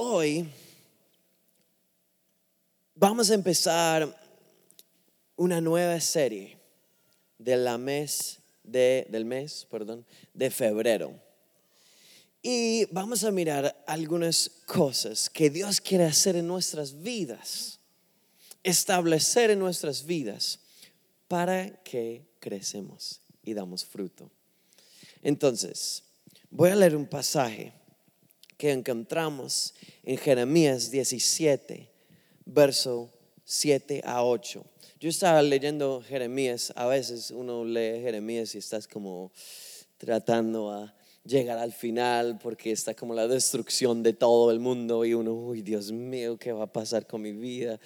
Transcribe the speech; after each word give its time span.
Hoy 0.00 0.48
vamos 2.94 3.30
a 3.30 3.34
empezar 3.34 4.16
una 5.34 5.60
nueva 5.60 6.00
serie 6.00 6.56
mes 7.80 8.38
de, 8.62 9.08
del 9.10 9.24
mes, 9.24 9.66
perdón, 9.68 10.06
de 10.32 10.52
febrero. 10.52 11.20
Y 12.40 12.84
vamos 12.92 13.24
a 13.24 13.32
mirar 13.32 13.82
algunas 13.88 14.48
cosas 14.66 15.28
que 15.28 15.50
Dios 15.50 15.80
quiere 15.80 16.04
hacer 16.04 16.36
en 16.36 16.46
nuestras 16.46 17.02
vidas, 17.02 17.80
establecer 18.62 19.50
en 19.50 19.58
nuestras 19.58 20.06
vidas 20.06 20.60
para 21.26 21.82
que 21.82 22.24
crecemos 22.38 23.20
y 23.42 23.52
damos 23.52 23.84
fruto. 23.84 24.30
Entonces, 25.22 26.04
voy 26.50 26.70
a 26.70 26.76
leer 26.76 26.94
un 26.94 27.08
pasaje 27.08 27.72
que 28.58 28.72
encontramos 28.72 29.72
en 30.02 30.18
Jeremías 30.18 30.90
17, 30.90 31.88
verso 32.44 33.10
7 33.44 34.02
a 34.04 34.24
8. 34.24 34.64
Yo 35.00 35.08
estaba 35.08 35.40
leyendo 35.42 36.02
Jeremías, 36.02 36.72
a 36.74 36.86
veces 36.86 37.30
uno 37.30 37.64
lee 37.64 38.00
Jeremías 38.02 38.56
y 38.56 38.58
estás 38.58 38.88
como 38.88 39.30
tratando 39.96 40.72
a 40.72 40.92
llegar 41.24 41.56
al 41.58 41.72
final 41.72 42.38
porque 42.42 42.72
está 42.72 42.94
como 42.94 43.14
la 43.14 43.28
destrucción 43.28 44.02
de 44.02 44.12
todo 44.12 44.50
el 44.50 44.58
mundo 44.58 45.04
y 45.04 45.14
uno, 45.14 45.32
uy 45.32 45.62
Dios 45.62 45.92
mío, 45.92 46.36
¿qué 46.36 46.52
va 46.52 46.64
a 46.64 46.72
pasar 46.72 47.06
con 47.06 47.22
mi 47.22 47.32
vida? 47.32 47.78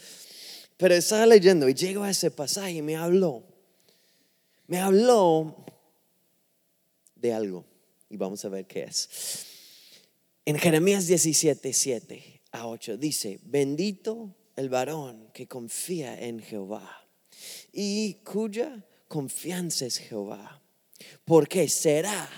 Pero 0.79 0.95
estaba 0.95 1.27
leyendo 1.27 1.69
y 1.69 1.75
llego 1.75 2.03
a 2.03 2.11
ese 2.11 2.31
pasaje 2.31 2.73
y 2.73 2.83
me 2.83 2.97
habló, 2.97 3.43
me 4.69 4.79
habló 4.81 5.55
de 7.15 7.35
algo 7.35 7.67
y 8.09 8.17
vamos 8.17 8.43
a 8.47 8.49
ver 8.49 8.67
qué 8.67 8.85
es. 8.85 9.52
En 10.45 10.59
Jeremías 10.59 11.07
17, 11.07 11.73
7 11.73 12.43
a 12.51 12.67
8 12.67 12.97
dice, 12.97 13.39
bendito 13.45 14.35
el 14.57 14.71
varón 14.71 15.31
que 15.33 15.47
confía 15.47 16.21
en 16.21 16.41
Jehová 16.41 17.07
y 17.73 18.15
cuya 18.25 18.85
confianza 19.07 19.87
es 19.87 19.99
Jehová, 19.99 20.61
porque 21.25 21.69
será 21.69 22.29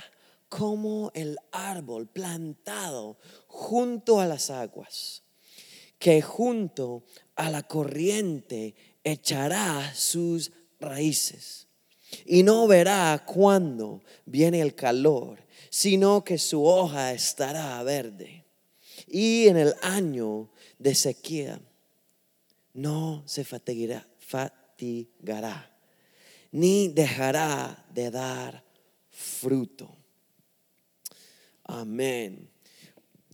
como 0.51 1.13
el 1.15 1.39
árbol 1.51 2.07
plantado 2.07 3.17
junto 3.47 4.21
a 4.21 4.27
las 4.27 4.51
aguas, 4.51 5.23
que 5.99 6.21
junto 6.21 7.07
a 7.37 7.49
la 7.49 7.63
corriente 7.63 8.75
echará 9.03 9.95
sus 9.95 10.53
raíces 10.79 11.69
y 12.27 12.43
no 12.43 12.67
verá 12.67 13.25
cuando 13.27 14.03
viene 14.27 14.61
el 14.61 14.75
calor 14.75 15.44
sino 15.75 16.23
que 16.23 16.39
su 16.39 16.65
hoja 16.65 17.13
estará 17.13 17.83
verde. 17.83 18.45
Y 19.09 19.49
en 19.49 19.57
el 19.57 19.75
año 19.83 20.49
de 20.79 20.95
sequía 20.95 21.61
no 22.75 23.25
se 23.27 23.43
fatigará, 23.43 24.07
fatigará 24.21 25.69
ni 26.53 26.87
dejará 26.87 27.85
de 27.93 28.13
dar 28.13 28.63
fruto. 29.11 29.91
Amén. 31.65 32.49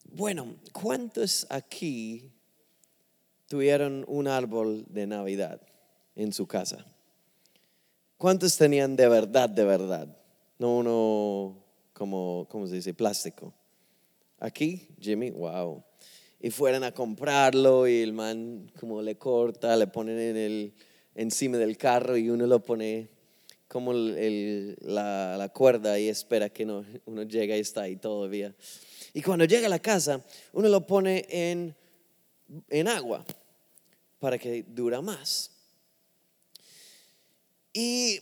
Bueno, 0.05 0.56
¿cuántos 0.72 1.46
aquí 1.50 2.33
tuvieron 3.48 4.02
un 4.08 4.28
árbol 4.28 4.86
de 4.88 5.06
Navidad 5.06 5.61
en 6.16 6.33
su 6.33 6.46
casa? 6.46 6.86
¿Cuántos 8.16 8.56
tenían 8.56 8.96
de 8.96 9.08
verdad, 9.11 9.50
de 9.50 9.64
verdad? 9.66 10.16
No 10.58 10.78
uno 10.78 11.59
como, 12.01 12.47
¿cómo 12.48 12.67
se 12.67 12.77
dice? 12.77 12.95
Plástico. 12.95 13.53
Aquí, 14.39 14.89
Jimmy, 14.98 15.33
wow. 15.33 15.84
Y 16.41 16.48
fueran 16.48 16.83
a 16.83 16.92
comprarlo 16.92 17.87
y 17.87 18.01
el 18.01 18.15
man 18.15 18.73
como 18.81 19.03
le 19.03 19.19
corta, 19.19 19.77
le 19.77 19.87
ponen 19.87 20.19
en 20.19 20.37
el, 20.39 20.75
encima 21.15 21.59
del 21.59 21.77
carro 21.77 22.17
y 22.17 22.31
uno 22.31 22.47
lo 22.47 22.65
pone 22.65 23.11
como 23.69 23.92
el, 23.92 24.79
la, 24.80 25.36
la, 25.36 25.51
cuerda 25.51 25.98
y 25.98 26.08
espera 26.08 26.48
que 26.48 26.64
no, 26.64 26.86
uno 27.05 27.24
llegue 27.24 27.58
y 27.58 27.61
está 27.61 27.83
ahí 27.83 27.97
todavía. 27.97 28.55
Y 29.13 29.20
cuando 29.20 29.45
llega 29.45 29.67
a 29.67 29.69
la 29.69 29.79
casa, 29.79 30.24
uno 30.55 30.70
lo 30.70 30.86
pone 30.86 31.27
en, 31.29 31.77
en 32.70 32.89
agua 32.89 33.27
para 34.19 34.39
que 34.39 34.64
dura 34.67 35.03
más. 35.03 35.51
Y 37.74 38.20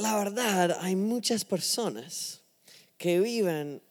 la 0.00 0.16
verdad, 0.16 0.78
hay 0.80 0.96
muchas 0.96 1.44
personas 1.44 2.40
que 2.98 3.20
viven 3.20 3.82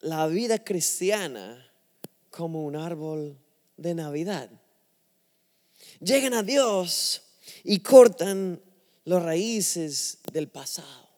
la 0.00 0.26
vida 0.26 0.62
cristiana 0.62 1.70
como 2.30 2.64
un 2.64 2.76
árbol 2.76 3.36
de 3.76 3.94
Navidad. 3.94 4.50
Llegan 6.00 6.34
a 6.34 6.42
Dios 6.42 7.22
y 7.62 7.80
cortan 7.80 8.60
las 9.04 9.22
raíces 9.22 10.18
del 10.32 10.48
pasado 10.48 11.08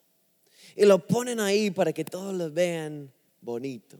y 0.75 0.85
lo 0.85 1.05
ponen 1.07 1.39
ahí 1.39 1.71
para 1.71 1.91
que 1.91 2.05
todos 2.05 2.33
lo 2.33 2.51
vean 2.51 3.11
bonito. 3.41 3.97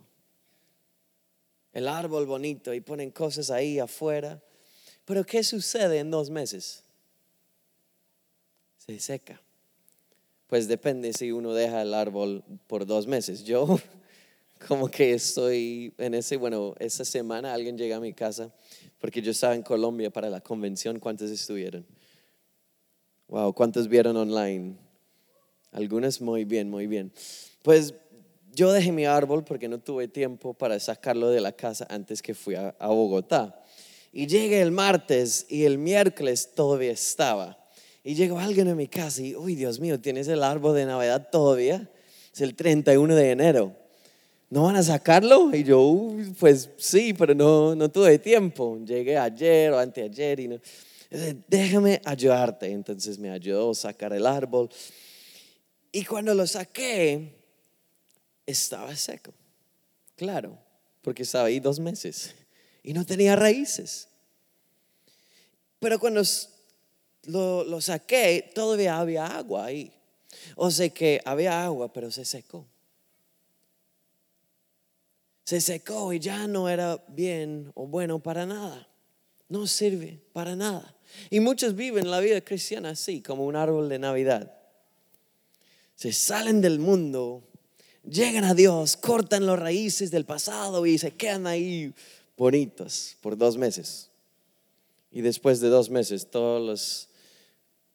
El 1.74 1.88
árbol 1.88 2.26
bonito 2.26 2.74
y 2.74 2.82
ponen 2.82 3.12
cosas 3.12 3.50
ahí 3.50 3.80
afuera. 3.80 4.42
Pero 5.06 5.26
¿qué 5.26 5.44
sucede 5.44 6.00
en 6.00 6.12
dos 6.12 6.30
meses? 6.30 6.84
Se 8.78 9.00
seca. 9.00 9.42
Pues 10.48 10.70
depende 10.70 11.12
si 11.12 11.32
uno 11.34 11.54
deja 11.54 11.82
el 11.82 11.94
árbol 11.94 12.44
por 12.68 12.86
dos 12.86 13.06
meses. 13.06 13.44
Yo 13.44 13.78
como 14.68 14.88
que 14.88 15.14
estoy 15.14 15.94
en 15.98 16.14
ese, 16.14 16.38
bueno, 16.38 16.74
esa 16.80 17.04
semana 17.04 17.54
alguien 17.54 17.78
llega 17.78 17.98
a 17.98 18.00
mi 18.00 18.14
casa 18.14 18.50
porque 19.00 19.22
yo 19.22 19.32
estaba 19.32 19.56
en 19.56 19.62
Colombia 19.62 20.10
para 20.10 20.30
la 20.30 20.40
convención. 20.40 21.00
¿Cuántos 21.00 21.30
estuvieron? 21.32 21.86
Wow, 23.28 23.54
¿cuántos 23.54 23.90
vieron 23.90 24.16
online? 24.16 24.78
Algunos 25.74 26.22
muy 26.22 26.46
bien, 26.46 26.70
muy 26.70 26.88
bien. 26.88 27.12
Pues 27.62 27.94
yo 28.54 28.72
dejé 28.72 28.94
mi 28.94 29.06
árbol 29.06 29.44
porque 29.44 29.68
no 29.68 29.80
tuve 29.80 30.08
tiempo 30.08 30.54
para 30.54 30.80
sacarlo 30.80 31.30
de 31.30 31.42
la 31.42 31.52
casa 31.52 31.86
antes 31.90 32.22
que 32.22 32.34
fui 32.34 32.56
a 32.56 32.74
Bogotá. 32.80 33.64
Y 34.14 34.28
llegué 34.28 34.62
el 34.62 34.72
martes 34.72 35.46
y 35.50 35.66
el 35.66 35.78
miércoles 35.78 36.54
todavía 36.56 36.94
estaba. 36.94 37.67
Y 38.08 38.16
llegó 38.16 38.40
alguien 38.40 38.70
a 38.70 38.74
mi 38.74 38.88
casa 38.88 39.22
y, 39.22 39.36
uy, 39.36 39.54
Dios 39.56 39.82
mío, 39.82 40.00
¿tienes 40.00 40.30
el 40.30 40.42
árbol 40.42 40.74
de 40.78 40.86
Navidad 40.86 41.28
todavía? 41.30 41.92
Es 42.34 42.40
el 42.40 42.56
31 42.56 43.14
de 43.14 43.32
enero. 43.32 43.76
¿No 44.50 44.64
van 44.64 44.78
a 44.78 44.84
sacarlo? 44.84 45.54
Y 45.54 45.66
yo, 45.66 46.16
pues 46.40 46.70
sí, 46.78 47.14
pero 47.14 47.36
no, 47.36 47.76
no 47.76 47.92
tuve 47.92 48.18
tiempo. 48.18 48.80
Llegué 48.86 49.18
ayer 49.18 49.74
o 49.74 49.78
anteayer 49.78 50.40
y 50.40 50.48
no. 50.48 50.58
Déjame 51.50 52.02
ayudarte. 52.06 52.72
Entonces 52.72 53.20
me 53.20 53.30
ayudó 53.30 53.72
a 53.72 53.76
sacar 53.76 54.14
el 54.14 54.26
árbol. 54.26 54.70
Y 55.92 56.06
cuando 56.06 56.34
lo 56.34 56.48
saqué, 56.48 57.36
estaba 58.46 58.96
seco. 58.96 59.34
Claro, 60.16 60.58
porque 61.02 61.24
estaba 61.24 61.48
ahí 61.48 61.60
dos 61.60 61.78
meses 61.78 62.34
y 62.84 62.94
no 62.94 63.06
tenía 63.06 63.36
raíces. 63.36 64.08
Pero 65.82 66.00
cuando 66.00 66.24
lo, 67.28 67.82
saqué, 67.82 68.52
todavía 68.54 69.00
había 69.00 69.26
agua 69.26 69.66
ahí. 69.66 69.92
O 70.56 70.72
sea 70.72 70.90
que 70.90 71.22
había 71.26 71.64
agua, 71.64 71.92
pero 71.92 72.12
se 72.12 72.26
secó. 72.26 72.66
Se 75.44 75.62
secó 75.62 76.12
y 76.12 76.20
ya 76.20 76.48
no 76.48 76.68
era 76.68 77.04
bien 77.08 77.72
o 77.76 77.88
bueno 77.88 78.20
para 78.20 78.46
nada. 78.46 78.88
No 79.50 79.68
sirve 79.68 80.20
para 80.34 80.56
nada. 80.56 80.96
Y 81.30 81.40
muchos 81.40 81.76
viven 81.76 82.12
la 82.12 82.20
vida 82.20 82.42
cristiana 82.42 82.90
así, 82.92 83.22
como 83.22 83.46
un 83.46 83.56
árbol 83.56 83.88
de 83.88 84.00
Navidad. 84.00 84.54
Se 85.96 86.12
salen 86.12 86.62
del 86.62 86.80
mundo, 86.80 87.44
llegan 88.04 88.44
a 88.44 88.54
Dios, 88.54 88.98
cortan 88.98 89.46
las 89.46 89.58
raíces 89.58 90.12
del 90.12 90.26
pasado 90.26 90.86
y 90.86 90.98
se 90.98 91.12
quedan 91.12 91.48
ahí 91.48 91.94
bonitos 92.38 93.16
por 93.22 93.38
dos 93.38 93.58
meses. 93.58 94.10
Y 95.12 95.22
después 95.22 95.62
de 95.62 95.70
dos 95.70 95.90
meses, 95.90 96.30
todos 96.30 96.62
los 96.62 97.10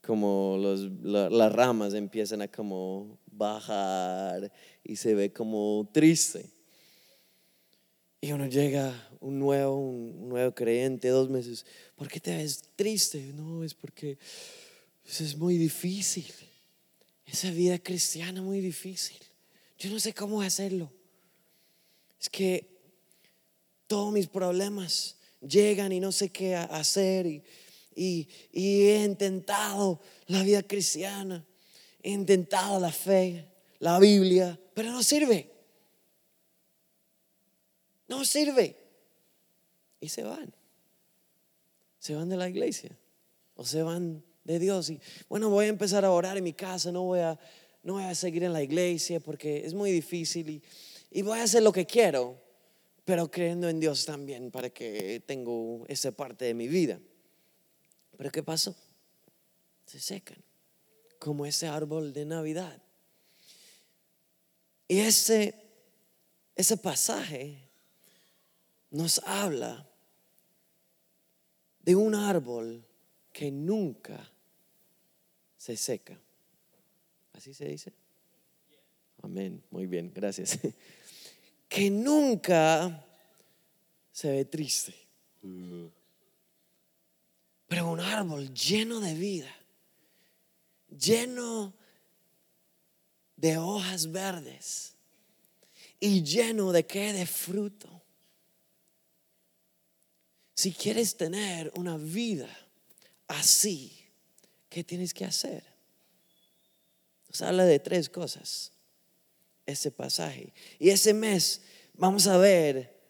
como 0.02 0.58
las 1.02 1.52
ramas 1.52 1.94
empiezan 1.94 2.42
a 2.42 2.48
como 2.48 3.18
bajar 3.30 4.52
y 4.82 4.96
se 4.96 5.14
ve 5.14 5.32
como 5.32 5.88
triste. 5.92 6.50
Y 8.20 8.32
uno 8.32 8.46
llega, 8.46 9.10
un 9.20 9.38
nuevo, 9.38 9.76
un 9.76 10.28
nuevo 10.28 10.54
creyente, 10.54 11.08
dos 11.08 11.30
meses, 11.30 11.64
¿por 11.94 12.08
qué 12.08 12.20
te 12.20 12.36
ves 12.36 12.62
triste? 12.76 13.32
No, 13.34 13.64
es 13.64 13.74
porque 13.74 14.18
es 15.04 15.36
muy 15.36 15.56
difícil. 15.56 16.32
Esa 17.26 17.50
vida 17.50 17.78
cristiana 17.78 18.42
muy 18.42 18.60
difícil. 18.60 19.18
Yo 19.78 19.90
no 19.90 19.98
sé 19.98 20.12
cómo 20.12 20.42
hacerlo. 20.42 20.92
Es 22.20 22.28
que 22.28 22.68
todos 23.86 24.12
mis 24.12 24.26
problemas 24.26 25.16
llegan 25.40 25.92
y 25.92 26.00
no 26.00 26.12
sé 26.12 26.30
qué 26.30 26.54
hacer 26.54 27.26
y, 27.26 27.42
y, 27.96 28.28
he 28.52 29.04
intentado 29.04 30.00
la 30.26 30.42
vida 30.42 30.62
cristiana, 30.62 31.44
he 32.02 32.10
intentado 32.10 32.80
la 32.80 32.92
fe, 32.92 33.46
la 33.78 33.98
Biblia, 33.98 34.58
pero 34.74 34.90
no 34.90 35.02
sirve. 35.02 35.50
no 38.08 38.24
sirve. 38.24 38.76
Y 40.00 40.08
se 40.08 40.22
van. 40.22 40.52
Se 41.98 42.14
van 42.14 42.28
de 42.28 42.36
la 42.36 42.48
iglesia. 42.48 42.98
O 43.54 43.64
se 43.64 43.82
van 43.82 44.22
de 44.44 44.58
Dios. 44.58 44.90
Y 44.90 45.00
bueno, 45.28 45.50
voy 45.50 45.66
a 45.66 45.68
empezar 45.68 46.04
a 46.04 46.10
orar 46.10 46.36
en 46.36 46.44
mi 46.44 46.52
casa, 46.52 46.90
no 46.92 47.02
voy 47.02 47.20
a, 47.20 47.38
no 47.82 47.94
voy 47.94 48.04
a 48.04 48.14
seguir 48.14 48.44
en 48.44 48.52
la 48.52 48.62
iglesia 48.62 49.20
porque 49.20 49.64
es 49.64 49.74
muy 49.74 49.90
difícil. 49.90 50.62
Y, 51.10 51.22
voy 51.22 51.38
a 51.38 51.44
hacer 51.44 51.62
lo 51.62 51.72
que 51.72 51.86
quiero, 51.86 52.40
pero 53.04 53.30
creyendo 53.30 53.68
en 53.68 53.80
Dios 53.80 54.04
también 54.04 54.50
para 54.50 54.70
que 54.70 55.22
tengo 55.26 55.84
esa 55.88 56.12
parte 56.12 56.44
de 56.46 56.54
mi 56.54 56.68
vida. 56.68 57.00
Pero 58.16 58.30
¿qué 58.30 58.42
pasó? 58.42 58.74
Se 59.86 60.00
secan, 60.00 60.42
como 61.18 61.46
ese 61.46 61.66
árbol 61.66 62.12
de 62.12 62.24
Navidad. 62.24 62.82
Y 64.88 65.00
ese, 65.00 65.54
ese 66.54 66.76
pasaje 66.76 67.68
nos 68.90 69.18
habla 69.24 69.88
de 71.80 71.96
un 71.96 72.14
árbol 72.14 72.84
que 73.32 73.50
nunca 73.50 74.30
se 75.56 75.76
seca. 75.76 76.18
¿Así 77.32 77.54
se 77.54 77.66
dice? 77.66 77.92
Amén, 79.22 79.62
muy 79.70 79.86
bien, 79.86 80.12
gracias. 80.14 80.58
Que 81.68 81.88
nunca 81.88 83.02
se 84.12 84.30
ve 84.30 84.44
triste. 84.44 84.94
Pero 87.72 87.90
un 87.90 88.00
árbol 88.00 88.52
lleno 88.52 89.00
de 89.00 89.14
vida, 89.14 89.50
lleno 90.90 91.72
de 93.34 93.56
hojas 93.56 94.12
verdes 94.12 94.92
y 95.98 96.22
lleno 96.22 96.70
de 96.70 96.84
qué? 96.84 97.14
De 97.14 97.24
fruto. 97.24 98.02
Si 100.54 100.70
quieres 100.74 101.16
tener 101.16 101.72
una 101.74 101.96
vida 101.96 102.46
así, 103.26 104.04
¿qué 104.68 104.84
tienes 104.84 105.14
que 105.14 105.24
hacer? 105.24 105.64
Nos 107.26 107.40
habla 107.40 107.64
de 107.64 107.78
tres 107.78 108.10
cosas 108.10 108.70
ese 109.64 109.90
pasaje. 109.90 110.52
Y 110.78 110.90
ese 110.90 111.14
mes 111.14 111.62
vamos 111.94 112.26
a 112.26 112.36
ver 112.36 113.00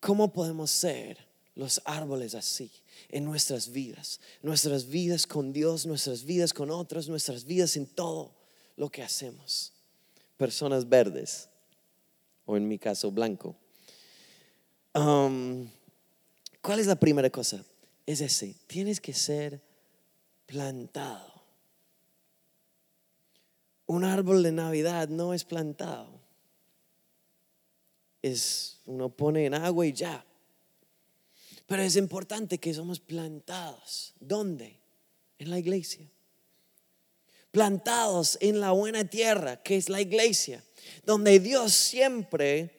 cómo 0.00 0.32
podemos 0.32 0.70
ser 0.70 1.18
los 1.54 1.82
árboles 1.84 2.34
así 2.34 2.72
en 3.08 3.24
nuestras 3.24 3.72
vidas, 3.72 4.20
nuestras 4.42 4.88
vidas 4.88 5.26
con 5.26 5.52
Dios, 5.52 5.86
nuestras 5.86 6.24
vidas 6.24 6.52
con 6.52 6.70
otros, 6.70 7.08
nuestras 7.08 7.44
vidas 7.44 7.76
en 7.76 7.86
todo 7.86 8.32
lo 8.76 8.90
que 8.90 9.02
hacemos. 9.02 9.72
Personas 10.36 10.88
verdes, 10.88 11.48
o 12.46 12.56
en 12.56 12.66
mi 12.68 12.78
caso 12.78 13.10
blanco. 13.10 13.56
Um, 14.94 15.68
¿Cuál 16.60 16.80
es 16.80 16.86
la 16.86 16.96
primera 16.96 17.30
cosa? 17.30 17.64
Es 18.06 18.20
ese, 18.20 18.54
tienes 18.66 19.00
que 19.00 19.14
ser 19.14 19.60
plantado. 20.46 21.32
Un 23.86 24.04
árbol 24.04 24.42
de 24.42 24.52
Navidad 24.52 25.08
no 25.08 25.32
es 25.32 25.44
plantado. 25.44 26.20
Es 28.22 28.80
uno 28.86 29.08
pone 29.08 29.46
en 29.46 29.54
agua 29.54 29.86
y 29.86 29.92
ya. 29.92 30.24
Pero 31.68 31.82
es 31.82 31.96
importante 31.96 32.56
que 32.56 32.72
somos 32.72 32.98
plantados. 32.98 34.14
¿Dónde? 34.18 34.80
En 35.38 35.50
la 35.50 35.58
iglesia. 35.58 36.10
Plantados 37.50 38.38
en 38.40 38.58
la 38.58 38.70
buena 38.70 39.04
tierra, 39.04 39.62
que 39.62 39.76
es 39.76 39.90
la 39.90 40.00
iglesia, 40.00 40.64
donde 41.04 41.38
Dios 41.38 41.74
siempre 41.74 42.74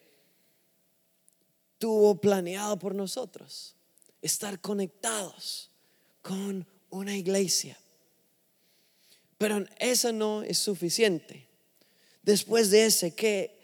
tuvo 1.78 2.20
planeado 2.20 2.80
por 2.80 2.96
nosotros 2.96 3.76
estar 4.24 4.60
conectados 4.60 5.70
con 6.24 6.68
una 6.90 7.16
iglesia. 7.16 7.78
Pero 9.38 9.66
eso 9.78 10.12
no 10.12 10.42
es 10.42 10.58
suficiente. 10.58 11.48
Después 12.24 12.72
de 12.72 12.88
ese, 12.88 13.14
¿qué, 13.14 13.56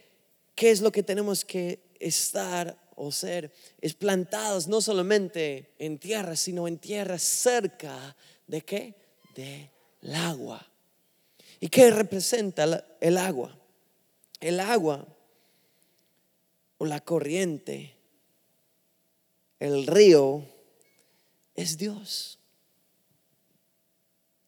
qué 0.53 0.69
es 0.69 0.81
lo 0.81 0.91
que 0.91 1.01
tenemos 1.01 1.43
que 1.43 1.83
estar 1.99 2.84
o 2.95 3.11
ser? 3.11 3.51
Plantados 3.99 4.67
no 4.67 4.81
solamente 4.81 5.73
en 5.79 5.97
tierra, 5.97 6.35
sino 6.35 6.67
en 6.67 6.77
tierra 6.77 7.19
cerca 7.19 8.15
de 8.47 8.61
qué? 8.61 8.95
Del 9.35 10.15
agua. 10.15 10.65
¿Y 11.59 11.69
qué 11.69 11.91
representa 11.91 12.85
el 12.99 13.17
agua? 13.17 13.57
El 14.39 14.59
agua 14.59 15.07
o 16.77 16.85
la 16.85 16.99
corriente, 16.99 17.95
el 19.59 19.87
río, 19.87 20.45
es 21.55 21.77
Dios. 21.77 22.37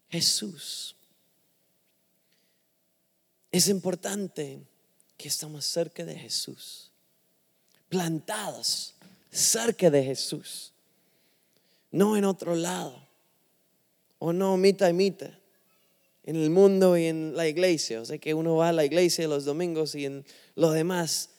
Jesús. 0.09 0.95
Es 3.51 3.67
importante 3.67 4.61
que 5.17 5.27
estamos 5.27 5.65
cerca 5.65 6.05
de 6.05 6.15
Jesús, 6.15 6.86
plantados 7.89 8.95
cerca 9.31 9.89
de 9.89 10.03
Jesús, 10.03 10.73
no 11.91 12.17
en 12.17 12.25
otro 12.25 12.55
lado, 12.55 13.07
o 14.19 14.33
no 14.33 14.57
mitad 14.57 14.89
y 14.89 14.93
mitad, 14.93 15.31
en 16.23 16.35
el 16.35 16.49
mundo 16.49 16.97
y 16.97 17.05
en 17.05 17.35
la 17.35 17.47
iglesia. 17.47 18.01
O 18.01 18.05
sea 18.05 18.17
que 18.17 18.33
uno 18.33 18.55
va 18.55 18.69
a 18.69 18.73
la 18.73 18.85
iglesia 18.85 19.27
los 19.27 19.45
domingos 19.45 19.95
y 19.95 20.05
en 20.05 20.25
lo 20.55 20.71
demás, 20.71 21.29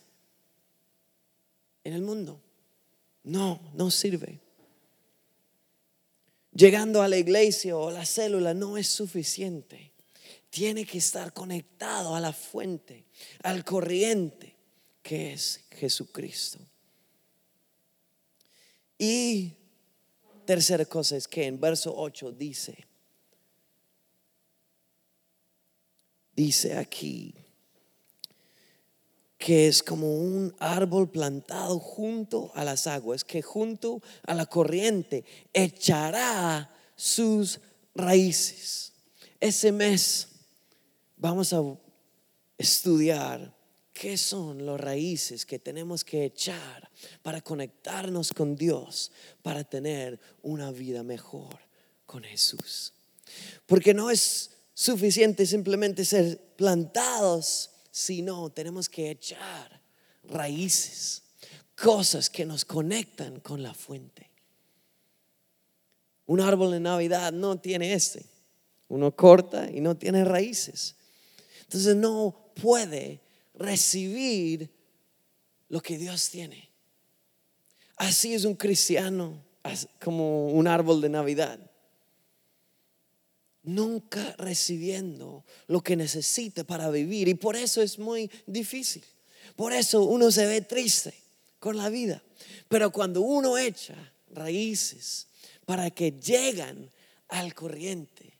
en 1.84 1.92
el 1.92 2.02
mundo. 2.02 2.40
No, 3.24 3.60
no 3.74 3.90
sirve. 3.90 4.40
Llegando 6.52 7.02
a 7.02 7.08
la 7.08 7.18
iglesia 7.18 7.76
o 7.76 7.90
la 7.90 8.06
célula 8.06 8.54
no 8.54 8.78
es 8.78 8.88
suficiente 8.88 9.92
tiene 10.50 10.84
que 10.84 10.98
estar 10.98 11.32
conectado 11.32 12.14
a 12.14 12.20
la 12.20 12.32
fuente, 12.32 13.04
al 13.42 13.64
corriente 13.64 14.57
que 15.08 15.32
es 15.32 15.64
Jesucristo. 15.70 16.58
Y 18.99 19.55
tercera 20.44 20.84
cosa 20.84 21.16
es 21.16 21.26
que 21.26 21.46
en 21.46 21.58
verso 21.58 21.94
8 21.96 22.32
dice, 22.32 22.87
dice 26.37 26.76
aquí, 26.76 27.34
que 29.38 29.69
es 29.69 29.82
como 29.82 30.14
un 30.14 30.55
árbol 30.58 31.11
plantado 31.11 31.78
junto 31.78 32.52
a 32.54 32.62
las 32.62 32.87
aguas, 32.87 33.25
que 33.25 33.40
junto 33.40 34.02
a 34.26 34.35
la 34.35 34.44
corriente 34.44 35.25
echará 35.54 36.71
sus 36.97 37.61
raíces. 37.94 38.92
Ese 39.40 39.73
mes 39.73 40.28
vamos 41.16 41.54
a 41.54 41.62
estudiar 42.59 43.56
qué 43.99 44.17
son 44.17 44.64
las 44.64 44.81
raíces 44.81 45.45
que 45.45 45.59
tenemos 45.59 46.05
que 46.05 46.25
echar 46.25 46.88
para 47.21 47.40
conectarnos 47.40 48.33
con 48.33 48.55
Dios, 48.55 49.11
para 49.43 49.64
tener 49.64 50.21
una 50.43 50.71
vida 50.71 51.02
mejor 51.02 51.59
con 52.07 52.23
Jesús. 52.23 52.93
Porque 53.67 53.93
no 53.93 54.09
es 54.09 54.50
suficiente 54.73 55.47
simplemente 55.47 56.05
ser 56.05 56.38
plantados, 56.55 57.71
sino 57.90 58.50
tenemos 58.50 58.88
que 58.88 59.11
echar 59.11 59.81
raíces, 60.23 61.25
cosas 61.75 62.31
que 62.31 62.47
nos 62.47 62.64
conectan 62.64 63.40
con 63.40 63.64
la 63.64 63.75
fuente. 63.75 64.31
Un 66.26 66.40
árbol 66.40 66.71
de 66.71 66.78
Navidad 66.81 67.33
no 67.33 67.59
tiene 67.59 67.95
este. 67.95 68.25
Uno 68.87 69.11
corta 69.17 69.69
y 69.69 69.81
no 69.81 69.97
tiene 69.97 70.25
raíces. 70.25 70.95
Entonces 71.62 71.97
no 71.97 72.52
puede 72.55 73.26
recibir 73.58 74.70
lo 75.68 75.82
que 75.82 75.98
Dios 75.98 76.30
tiene. 76.30 76.70
Así 77.96 78.32
es 78.32 78.44
un 78.44 78.54
cristiano 78.54 79.44
como 80.02 80.48
un 80.48 80.66
árbol 80.66 81.00
de 81.00 81.08
Navidad. 81.08 81.58
Nunca 83.64 84.34
recibiendo 84.38 85.44
lo 85.66 85.82
que 85.82 85.96
necesita 85.96 86.64
para 86.64 86.88
vivir. 86.90 87.28
Y 87.28 87.34
por 87.34 87.56
eso 87.56 87.82
es 87.82 87.98
muy 87.98 88.30
difícil. 88.46 89.04
Por 89.56 89.72
eso 89.72 90.04
uno 90.04 90.30
se 90.30 90.46
ve 90.46 90.60
triste 90.62 91.12
con 91.58 91.76
la 91.76 91.90
vida. 91.90 92.22
Pero 92.68 92.92
cuando 92.92 93.20
uno 93.20 93.58
echa 93.58 93.96
raíces 94.30 95.26
para 95.66 95.90
que 95.90 96.12
llegan 96.12 96.90
al 97.28 97.52
corriente, 97.54 98.38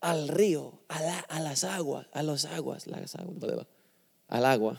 al 0.00 0.28
río, 0.28 0.82
a, 0.88 1.40
las 1.40 1.64
aguas, 1.64 2.06
a 2.12 2.22
las 2.22 2.44
aguas, 2.44 2.86
las 2.88 3.14
aguas, 3.14 3.66
al 4.32 4.46
agua, 4.46 4.78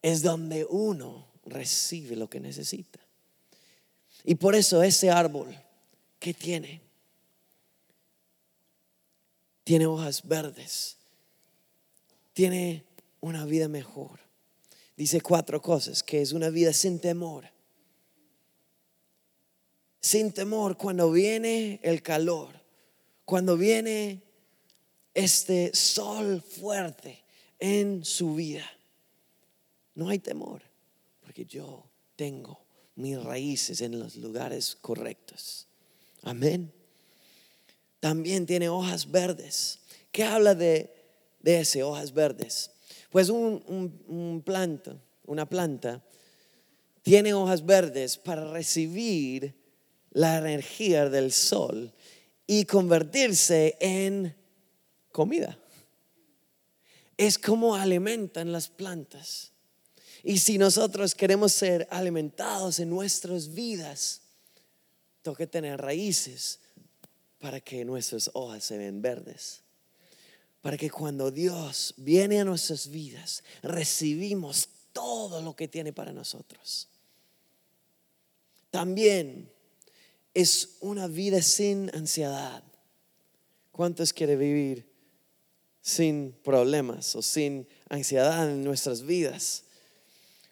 es 0.00 0.22
donde 0.22 0.64
uno 0.64 1.26
recibe 1.44 2.14
lo 2.14 2.30
que 2.30 2.38
necesita. 2.38 3.00
Y 4.22 4.36
por 4.36 4.54
eso 4.54 4.80
ese 4.84 5.10
árbol 5.10 5.52
que 6.20 6.32
tiene, 6.32 6.80
tiene 9.64 9.86
hojas 9.86 10.26
verdes, 10.26 10.98
tiene 12.32 12.84
una 13.20 13.44
vida 13.44 13.66
mejor, 13.66 14.20
dice 14.96 15.20
cuatro 15.20 15.60
cosas, 15.60 16.04
que 16.04 16.22
es 16.22 16.30
una 16.30 16.48
vida 16.48 16.72
sin 16.72 17.00
temor. 17.00 17.50
Sin 20.00 20.30
temor 20.30 20.76
cuando 20.76 21.10
viene 21.10 21.80
el 21.82 22.02
calor, 22.02 22.60
cuando 23.24 23.56
viene 23.56 24.25
este 25.16 25.74
sol 25.74 26.42
fuerte 26.42 27.24
en 27.58 28.04
su 28.04 28.34
vida. 28.34 28.70
No 29.94 30.10
hay 30.10 30.18
temor, 30.18 30.60
porque 31.22 31.46
yo 31.46 31.86
tengo 32.16 32.60
mis 32.96 33.22
raíces 33.22 33.80
en 33.80 33.98
los 33.98 34.16
lugares 34.16 34.76
correctos. 34.78 35.68
Amén. 36.22 36.70
También 37.98 38.44
tiene 38.44 38.68
hojas 38.68 39.10
verdes. 39.10 39.78
¿Qué 40.12 40.22
habla 40.22 40.54
de, 40.54 40.94
de 41.40 41.60
ese, 41.60 41.82
hojas 41.82 42.12
verdes? 42.12 42.70
Pues 43.08 43.30
un, 43.30 43.64
un 44.08 44.42
planta, 44.44 45.00
una 45.24 45.48
planta, 45.48 46.04
tiene 47.00 47.32
hojas 47.32 47.64
verdes 47.64 48.18
para 48.18 48.50
recibir 48.50 49.54
la 50.10 50.36
energía 50.36 51.08
del 51.08 51.32
sol 51.32 51.90
y 52.46 52.66
convertirse 52.66 53.78
en 53.80 54.36
comida. 55.16 55.58
Es 57.16 57.38
como 57.38 57.74
alimentan 57.74 58.52
las 58.52 58.68
plantas. 58.68 59.50
Y 60.22 60.36
si 60.36 60.58
nosotros 60.58 61.14
queremos 61.14 61.52
ser 61.52 61.88
alimentados 61.90 62.80
en 62.80 62.90
nuestras 62.90 63.54
vidas, 63.54 64.20
toca 65.22 65.46
tener 65.46 65.80
raíces 65.80 66.60
para 67.38 67.60
que 67.60 67.82
nuestras 67.86 68.30
hojas 68.34 68.62
se 68.62 68.76
ven 68.76 69.00
verdes. 69.00 69.62
Para 70.60 70.76
que 70.76 70.90
cuando 70.90 71.30
Dios 71.30 71.94
viene 71.96 72.38
a 72.40 72.44
nuestras 72.44 72.88
vidas, 72.88 73.42
recibimos 73.62 74.68
todo 74.92 75.40
lo 75.40 75.56
que 75.56 75.66
tiene 75.66 75.94
para 75.94 76.12
nosotros. 76.12 76.88
También 78.70 79.50
es 80.34 80.76
una 80.80 81.06
vida 81.06 81.40
sin 81.40 81.90
ansiedad. 81.94 82.62
¿Cuántos 83.72 84.12
quiere 84.12 84.36
vivir 84.36 84.95
sin 85.86 86.32
problemas 86.42 87.14
o 87.14 87.22
sin 87.22 87.64
ansiedad 87.88 88.50
en 88.50 88.64
nuestras 88.64 89.06
vidas? 89.06 89.62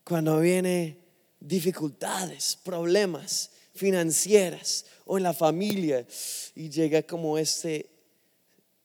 Cuando 0.04 0.38
viene 0.38 0.96
dificultades, 1.40 2.56
problemas 2.62 3.50
financieras 3.74 4.84
o 5.04 5.16
en 5.16 5.24
la 5.24 5.34
familia 5.34 6.06
y 6.54 6.70
llega 6.70 7.02
como 7.02 7.36
ese 7.36 7.90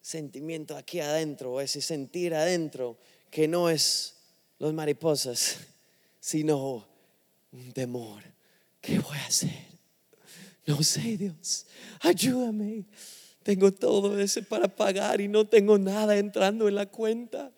sentimiento 0.01 0.75
aquí 0.75 0.99
adentro 0.99 1.61
ese 1.61 1.81
sentir 1.81 2.33
adentro 2.33 2.97
que 3.29 3.47
no 3.47 3.69
es 3.69 4.15
los 4.57 4.73
mariposas, 4.73 5.57
sino 6.19 6.87
un 7.51 7.71
temor. 7.73 8.23
¿Qué 8.81 8.97
voy 8.97 9.17
a 9.17 9.27
hacer? 9.27 9.67
No 10.65 10.81
sé, 10.81 11.15
Dios, 11.15 11.67
ayúdame. 11.99 12.85
Tengo 13.43 13.71
todo 13.73 14.19
ese 14.19 14.43
para 14.43 14.67
pagar 14.67 15.21
y 15.21 15.27
no 15.27 15.47
tengo 15.47 15.77
nada 15.77 16.17
entrando 16.17 16.67
en 16.67 16.75
la 16.75 16.85
cuenta. 16.85 17.51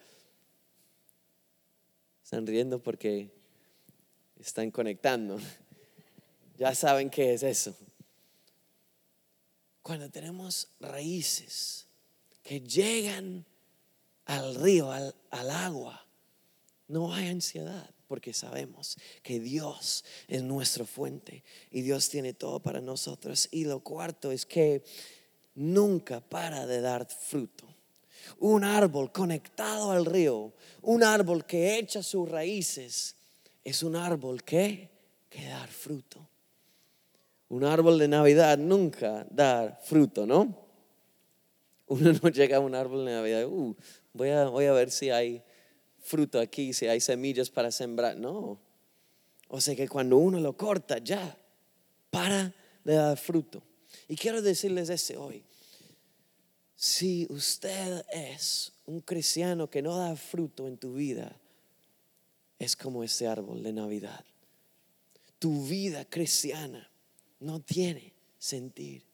Están 2.24 2.46
riendo 2.46 2.82
porque 2.82 3.32
están 4.40 4.72
conectando. 4.72 5.38
Ya 6.58 6.76
saben 6.76 7.10
qué 7.10 7.34
es 7.34 7.42
eso. 7.42 7.76
Cuando 9.82 10.12
tenemos 10.12 10.68
raíces 10.80 11.88
que 12.44 12.62
llegan 12.62 13.48
al 14.26 14.54
río, 14.54 14.92
al, 14.92 15.16
al 15.32 15.50
agua, 15.50 16.06
no 16.88 17.16
hay 17.16 17.30
ansiedad 17.30 17.90
porque 18.12 18.34
sabemos 18.34 18.98
que 19.24 19.40
Dios 19.40 20.04
es 20.28 20.44
nuestra 20.44 20.86
fuente 20.86 21.46
y 21.72 21.82
Dios 21.82 22.10
tiene 22.10 22.34
todo 22.34 22.60
para 22.60 22.82
nosotros. 22.82 23.48
Y 23.52 23.64
lo 23.64 23.80
cuarto 23.80 24.32
es 24.32 24.46
que 24.46 24.84
nunca 25.56 26.20
para 26.20 26.66
de 26.66 26.82
dar 26.82 27.08
fruto. 27.08 27.68
Un 28.40 28.64
árbol 28.64 29.12
conectado 29.12 29.92
al 29.92 30.06
río, 30.06 30.54
un 30.82 31.04
árbol 31.04 31.46
que 31.46 31.78
echa 31.78 32.02
sus 32.02 32.30
raíces, 32.30 33.16
es 33.64 33.84
un 33.84 33.96
árbol 33.96 34.44
que, 34.44 34.90
que 35.30 35.46
dar 35.46 35.70
fruto. 35.70 36.28
Un 37.50 37.64
árbol 37.64 38.00
de 38.00 38.08
Navidad 38.08 38.58
nunca 38.58 39.26
da 39.30 39.78
fruto, 39.84 40.26
¿no? 40.26 40.56
Uno 41.88 42.14
no 42.14 42.30
llega 42.30 42.58
a 42.58 42.60
un 42.62 42.74
árbol 42.74 43.06
de 43.06 43.12
Navidad, 43.12 43.46
uh, 43.46 43.76
voy, 44.14 44.30
a, 44.30 44.46
voy 44.46 44.66
a 44.66 44.72
ver 44.72 44.90
si 44.90 45.10
hay 45.10 45.44
fruto 46.00 46.40
aquí, 46.40 46.74
si 46.74 46.88
hay 46.88 47.02
semillas 47.02 47.50
para 47.50 47.72
sembrar. 47.72 48.16
No. 48.16 48.58
O 49.50 49.60
sea 49.60 49.76
que 49.76 49.90
cuando 49.90 50.18
uno 50.18 50.40
lo 50.40 50.56
corta, 50.56 51.00
ya, 51.00 51.38
para 52.10 52.54
de 52.84 52.94
dar 52.94 53.18
fruto. 53.18 53.62
Y 54.12 54.18
quiero 54.18 54.42
decirles 54.42 54.90
ese 54.90 55.16
hoy. 55.16 55.42
Si 56.76 57.26
usted 57.30 58.04
es 58.12 58.74
un 58.86 59.00
cristiano 59.00 59.70
que 59.70 59.82
no 59.82 59.96
da 59.96 60.18
fruto 60.18 60.68
en 60.68 60.78
tu 60.78 60.96
vida, 60.96 61.40
es 62.60 62.76
como 62.76 63.06
ese 63.06 63.26
árbol 63.26 63.64
de 63.64 63.72
Navidad. 63.72 64.26
Tu 65.40 65.66
vida 65.66 66.04
cristiana 66.04 66.92
no 67.40 67.62
tiene 67.62 68.14
sentir. 68.38 69.06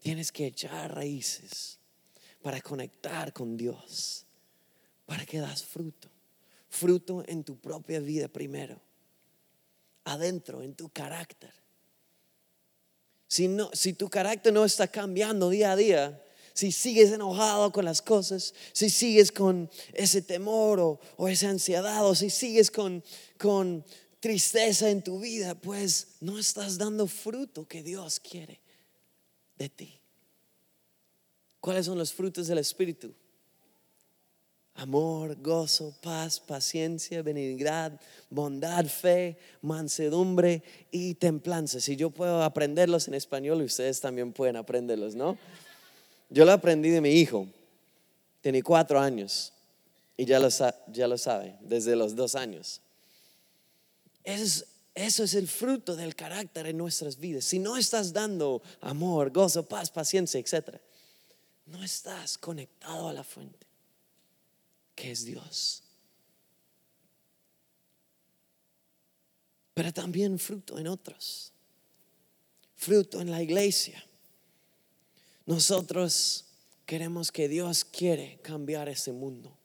Tienes 0.00 0.30
que 0.30 0.44
echar 0.44 0.94
raíces 0.94 1.78
para 2.42 2.60
conectar 2.60 3.32
con 3.32 3.56
Dios, 3.56 4.26
para 5.06 5.24
que 5.24 5.38
das 5.38 5.64
fruto. 5.64 6.10
Fruto 6.68 7.24
en 7.26 7.44
tu 7.44 7.56
propia 7.56 7.98
vida 8.00 8.28
primero, 8.28 8.78
adentro, 10.04 10.60
en 10.60 10.74
tu 10.74 10.90
carácter. 10.90 11.61
Si, 13.32 13.48
no, 13.48 13.70
si 13.72 13.94
tu 13.94 14.10
carácter 14.10 14.52
no 14.52 14.62
está 14.62 14.86
cambiando 14.86 15.48
día 15.48 15.72
a 15.72 15.76
día, 15.76 16.22
si 16.52 16.70
sigues 16.70 17.10
enojado 17.12 17.72
con 17.72 17.86
las 17.86 18.02
cosas, 18.02 18.52
si 18.74 18.90
sigues 18.90 19.32
con 19.32 19.70
ese 19.94 20.20
temor 20.20 20.78
o, 20.78 21.00
o 21.16 21.28
esa 21.28 21.48
ansiedad, 21.48 22.06
o 22.06 22.14
si 22.14 22.28
sigues 22.28 22.70
con, 22.70 23.02
con 23.38 23.86
tristeza 24.20 24.90
en 24.90 25.02
tu 25.02 25.18
vida, 25.18 25.54
pues 25.54 26.16
no 26.20 26.38
estás 26.38 26.76
dando 26.76 27.06
fruto 27.06 27.66
que 27.66 27.82
Dios 27.82 28.20
quiere 28.20 28.60
de 29.56 29.70
ti. 29.70 29.98
¿Cuáles 31.58 31.86
son 31.86 31.96
los 31.96 32.12
frutos 32.12 32.48
del 32.48 32.58
Espíritu? 32.58 33.14
Amor, 34.74 35.36
gozo, 35.40 35.94
paz, 36.02 36.40
paciencia, 36.40 37.22
benignidad, 37.22 38.00
bondad, 38.30 38.86
fe, 38.86 39.36
mansedumbre 39.60 40.62
y 40.90 41.14
templanza. 41.14 41.80
Si 41.80 41.94
yo 41.94 42.10
puedo 42.10 42.42
aprenderlos 42.42 43.06
en 43.06 43.14
español, 43.14 43.60
ustedes 43.62 44.00
también 44.00 44.32
pueden 44.32 44.56
aprenderlos, 44.56 45.14
¿no? 45.14 45.36
Yo 46.30 46.44
lo 46.44 46.52
aprendí 46.52 46.88
de 46.88 47.00
mi 47.00 47.10
hijo. 47.10 47.46
Tenía 48.40 48.62
cuatro 48.62 48.98
años 48.98 49.52
y 50.16 50.24
ya 50.24 50.38
lo, 50.38 50.48
ya 50.88 51.06
lo 51.06 51.18
sabe, 51.18 51.56
desde 51.60 51.94
los 51.94 52.16
dos 52.16 52.34
años. 52.34 52.80
Eso 54.24 54.64
es, 54.94 55.34
el 55.34 55.48
fruto 55.48 55.96
del 55.96 56.14
carácter 56.14 56.66
en 56.66 56.78
nuestras 56.78 57.18
vidas. 57.18 57.44
Si 57.44 57.58
no 57.58 57.76
estás 57.76 58.12
dando 58.12 58.62
amor, 58.80 59.30
gozo, 59.30 59.64
paz, 59.64 59.90
paciencia, 59.90 60.38
etc., 60.38 60.76
no 61.66 61.82
estás 61.82 62.38
conectado 62.38 63.08
a 63.08 63.12
la 63.12 63.24
fuente, 63.24 63.66
que 65.02 65.10
es 65.10 65.24
Dios. 65.24 65.82
Pero 69.74 69.92
también 69.92 70.38
fruto 70.38 70.78
en 70.78 70.86
otros. 70.86 71.52
Fruto 72.76 73.20
en 73.20 73.32
la 73.32 73.42
iglesia. 73.42 74.00
Nosotros 75.44 76.44
queremos 76.86 77.32
que 77.32 77.48
Dios 77.48 77.84
quiere 77.84 78.38
cambiar 78.42 78.88
ese 78.88 79.10
mundo. 79.10 79.58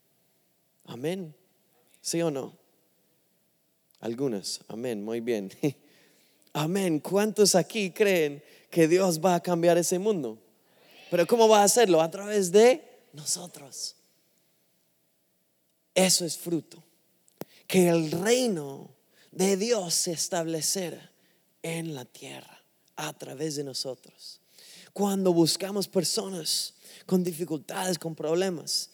Amén. 0.86 1.32
¿Sí 2.00 2.20
o 2.20 2.32
no? 2.32 2.58
Algunos, 4.00 4.60
amén, 4.66 5.04
muy 5.04 5.20
bien. 5.20 5.52
Amén. 6.52 6.98
¿Cuántos 6.98 7.54
aquí 7.54 7.92
creen 7.92 8.42
que 8.72 8.88
Dios 8.88 9.24
va 9.24 9.36
a 9.36 9.40
cambiar 9.40 9.78
ese 9.78 10.00
mundo? 10.00 10.36
Pero 11.12 11.28
¿cómo 11.28 11.48
va 11.48 11.60
a 11.60 11.64
hacerlo? 11.64 12.00
A 12.00 12.10
través 12.10 12.50
de 12.50 12.82
nosotros. 13.12 13.97
Eso 15.98 16.24
es 16.24 16.38
fruto. 16.38 16.80
Que 17.66 17.88
el 17.88 18.12
reino 18.12 18.88
de 19.32 19.56
Dios 19.56 19.94
se 19.94 20.12
establecerá 20.12 21.10
en 21.60 21.92
la 21.92 22.04
tierra 22.04 22.62
a 22.94 23.12
través 23.18 23.56
de 23.56 23.64
nosotros. 23.64 24.40
Cuando 24.92 25.32
buscamos 25.32 25.88
personas 25.88 26.74
con 27.04 27.24
dificultades, 27.24 27.98
con 27.98 28.14
problemas, 28.14 28.90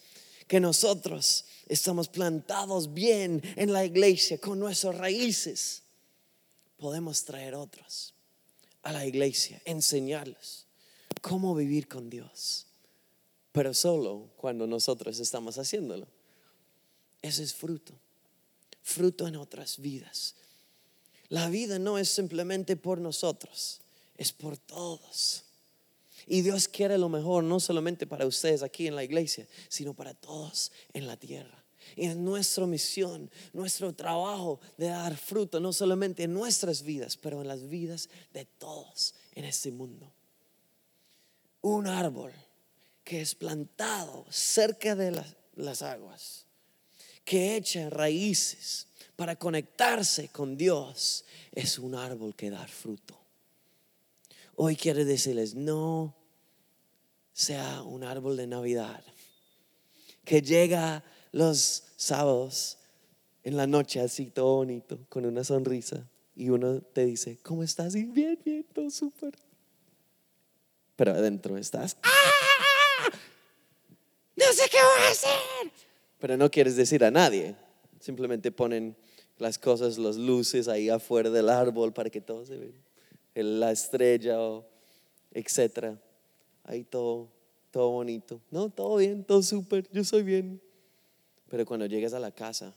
que 0.47 0.59
nosotros 0.59 1.45
estamos 1.67 2.09
plantados 2.09 2.91
bien 2.91 3.39
en 3.55 3.71
la 3.71 3.85
iglesia 3.85 4.39
con 4.39 4.57
nuestras 4.57 4.97
raíces, 4.97 5.83
podemos 6.75 7.23
traer 7.23 7.53
otros 7.53 8.15
a 8.81 8.91
la 8.91 9.05
iglesia, 9.05 9.61
enseñarles 9.65 10.65
cómo 11.21 11.53
vivir 11.53 11.87
con 11.87 12.09
Dios, 12.09 12.65
pero 13.51 13.75
solo 13.75 14.31
cuando 14.37 14.65
nosotros 14.65 15.19
estamos 15.19 15.59
haciéndolo. 15.59 16.14
Ese 17.25 17.43
es 17.43 17.53
fruto. 17.53 17.93
Fruto 18.81 19.27
en 19.27 19.35
otras 19.35 19.79
vidas. 19.79 20.35
La 21.29 21.49
vida 21.49 21.79
no 21.79 21.97
es 21.97 22.09
simplemente 22.09 22.75
por 22.75 22.99
nosotros, 22.99 23.81
es 24.15 24.31
por 24.31 24.57
todos. 24.57 25.43
Y 26.27 26.41
Dios 26.41 26.67
quiere 26.67 26.97
lo 26.97 27.09
mejor, 27.09 27.43
no 27.43 27.59
solamente 27.59 28.07
para 28.07 28.25
ustedes 28.25 28.63
aquí 28.63 28.87
en 28.87 28.95
la 28.95 29.03
iglesia, 29.03 29.47
sino 29.69 29.93
para 29.93 30.13
todos 30.13 30.71
en 30.93 31.07
la 31.07 31.17
tierra. 31.17 31.63
Y 31.95 32.07
es 32.07 32.15
nuestra 32.15 32.65
misión, 32.65 33.29
nuestro 33.53 33.93
trabajo 33.93 34.59
de 34.77 34.87
dar 34.87 35.15
fruto, 35.17 35.59
no 35.59 35.71
solamente 35.71 36.23
en 36.23 36.33
nuestras 36.33 36.81
vidas, 36.81 37.15
pero 37.17 37.41
en 37.41 37.47
las 37.47 37.67
vidas 37.69 38.09
de 38.33 38.45
todos 38.45 39.13
en 39.33 39.45
este 39.45 39.71
mundo. 39.71 40.11
Un 41.61 41.87
árbol 41.87 42.33
que 43.03 43.21
es 43.21 43.35
plantado 43.35 44.25
cerca 44.29 44.95
de 44.95 45.11
las, 45.11 45.35
las 45.55 45.81
aguas, 45.83 46.44
que 47.25 47.57
echa 47.57 47.89
raíces 47.89 48.87
para 49.15 49.35
conectarse 49.35 50.29
con 50.29 50.55
Dios, 50.55 51.25
es 51.51 51.79
un 51.79 51.95
árbol 51.95 52.35
que 52.35 52.49
da 52.49 52.65
fruto. 52.67 53.17
Hoy 54.55 54.75
quiero 54.75 55.03
decirles, 55.03 55.55
no 55.55 56.15
sea 57.33 57.81
un 57.81 58.03
árbol 58.03 58.37
de 58.37 58.47
Navidad 58.47 59.03
que 60.23 60.41
llega 60.41 61.03
los 61.31 61.83
sábados 61.97 62.77
en 63.43 63.57
la 63.57 63.67
noche 63.67 63.99
así 64.01 64.27
todo 64.27 64.55
bonito, 64.55 64.99
con 65.09 65.25
una 65.25 65.43
sonrisa, 65.43 66.07
y 66.35 66.49
uno 66.49 66.81
te 66.81 67.05
dice, 67.05 67.37
¿cómo 67.43 67.63
estás? 67.63 67.95
Y 67.95 68.03
bien, 68.03 68.39
bien, 68.43 68.65
todo 68.73 68.89
súper. 68.89 69.35
Pero 70.95 71.11
adentro 71.11 71.57
estás, 71.57 71.97
¡Ah! 72.01 73.11
No 74.35 74.45
sé 74.51 74.69
qué 74.69 74.77
voy 74.77 75.03
a 75.07 75.11
hacer. 75.11 75.84
Pero 76.25 76.37
no 76.37 76.49
quieres 76.49 76.75
decir 76.75 77.03
a 77.03 77.11
nadie. 77.11 77.55
Simplemente 77.99 78.51
ponen 78.51 78.95
las 79.37 79.59
cosas, 79.59 79.99
las 79.99 80.15
luces 80.15 80.67
ahí 80.67 80.89
afuera 80.89 81.29
del 81.29 81.49
árbol 81.49 81.93
para 81.93 82.09
que 82.09 82.19
todo 82.19 82.43
se 82.47 82.57
vea 82.57 82.71
la 83.35 83.71
estrella, 83.71 84.35
etcétera. 85.31 86.01
Ahí 86.63 86.83
todo, 86.83 87.27
todo 87.69 87.91
bonito. 87.91 88.41
No, 88.49 88.71
todo 88.71 88.95
bien, 88.97 89.23
todo 89.23 89.43
súper, 89.43 89.87
yo 89.91 90.03
soy 90.03 90.23
bien. 90.23 90.59
Pero 91.47 91.63
cuando 91.63 91.85
llegas 91.85 92.15
a 92.15 92.19
la 92.19 92.31
casa, 92.31 92.73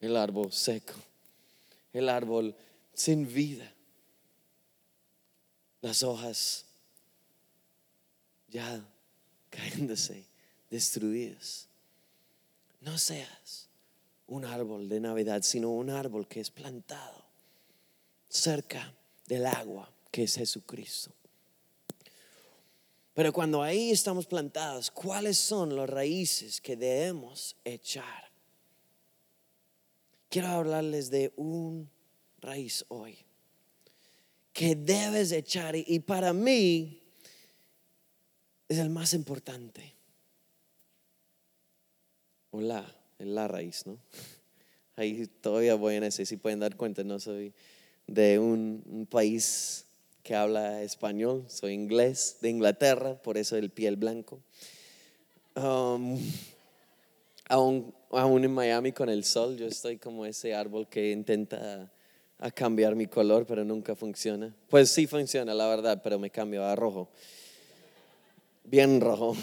el 0.00 0.16
árbol 0.16 0.50
seco, 0.50 0.94
el 1.92 2.08
árbol 2.08 2.54
sin 2.94 3.30
vida, 3.30 3.70
las 5.82 6.02
hojas 6.02 6.64
ya 8.48 8.82
cayéndose, 9.50 10.30
destruidas. 10.70 11.68
No 12.80 12.96
seas 12.96 13.68
un 14.26 14.44
árbol 14.44 14.88
de 14.88 15.00
Navidad, 15.00 15.42
sino 15.42 15.70
un 15.70 15.90
árbol 15.90 16.26
que 16.28 16.40
es 16.40 16.50
plantado 16.50 17.24
cerca 18.28 18.94
del 19.26 19.44
agua 19.46 19.92
que 20.10 20.22
es 20.22 20.36
Jesucristo. 20.36 21.12
Pero 23.12 23.32
cuando 23.32 23.62
ahí 23.62 23.90
estamos 23.90 24.26
plantados, 24.26 24.90
¿cuáles 24.90 25.36
son 25.36 25.76
las 25.76 25.90
raíces 25.90 26.60
que 26.60 26.76
debemos 26.76 27.56
echar? 27.64 28.30
Quiero 30.28 30.48
hablarles 30.48 31.10
de 31.10 31.32
un 31.36 31.90
raíz 32.40 32.84
hoy 32.88 33.18
que 34.52 34.74
debes 34.74 35.32
echar 35.32 35.74
y 35.76 35.98
para 36.00 36.32
mí 36.32 37.02
es 38.68 38.78
el 38.78 38.90
más 38.90 39.12
importante. 39.12 39.99
Hola, 42.52 42.84
es 43.20 43.28
la 43.28 43.46
raíz, 43.46 43.86
¿no? 43.86 43.96
Ahí 44.96 45.28
todavía 45.40 45.76
voy 45.76 45.94
en 45.94 46.02
ese, 46.02 46.26
si 46.26 46.36
pueden 46.36 46.58
dar 46.58 46.76
cuenta, 46.76 47.04
no 47.04 47.20
soy 47.20 47.52
de 48.08 48.40
un, 48.40 49.06
país 49.08 49.86
que 50.24 50.34
habla 50.34 50.82
español, 50.82 51.44
soy 51.46 51.74
inglés, 51.74 52.38
de 52.40 52.50
Inglaterra, 52.50 53.14
por 53.14 53.38
eso 53.38 53.56
el 53.56 53.70
piel 53.70 53.94
blanco. 53.94 54.40
Um, 55.54 56.18
aún, 57.48 57.94
en 58.10 58.52
Miami 58.52 58.90
con 58.90 59.08
el 59.08 59.22
sol, 59.22 59.56
yo 59.56 59.66
estoy 59.66 59.96
como 59.96 60.26
ese 60.26 60.52
árbol 60.52 60.88
que 60.88 61.12
intenta 61.12 61.88
cambiar 62.54 62.96
mi 62.96 63.06
color, 63.06 63.46
pero 63.46 63.64
nunca 63.64 63.94
funciona. 63.94 64.52
Pues 64.68 64.90
sí 64.90 65.06
funciona, 65.06 65.54
la 65.54 65.68
verdad, 65.68 66.00
pero 66.02 66.18
me 66.18 66.30
cambio 66.30 66.64
a 66.64 66.74
rojo. 66.74 67.08
Bien 68.64 69.00
rojo. 69.00 69.36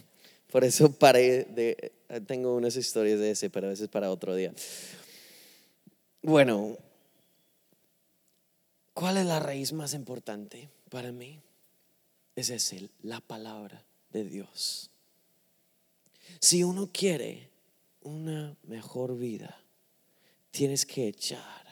Por 0.50 0.64
eso 0.64 0.90
paré 0.90 1.44
de... 1.44 1.92
Tengo 2.20 2.54
unas 2.54 2.76
historias 2.76 3.18
de 3.18 3.32
ese, 3.32 3.50
pero 3.50 3.66
a 3.66 3.70
veces 3.70 3.88
para 3.88 4.10
otro 4.10 4.34
día. 4.34 4.52
Bueno, 6.22 6.78
¿Cuál 8.94 9.16
es 9.16 9.26
la 9.26 9.40
raíz 9.40 9.72
más 9.72 9.92
importante 9.92 10.70
para 10.88 11.10
mí? 11.10 11.42
Es 12.36 12.48
ese, 12.48 12.88
la 13.02 13.20
palabra 13.20 13.84
de 14.10 14.22
Dios. 14.22 14.88
Si 16.40 16.62
uno 16.62 16.88
quiere 16.92 17.50
una 18.02 18.56
mejor 18.62 19.18
vida, 19.18 19.60
tienes 20.52 20.86
que 20.86 21.08
echar 21.08 21.66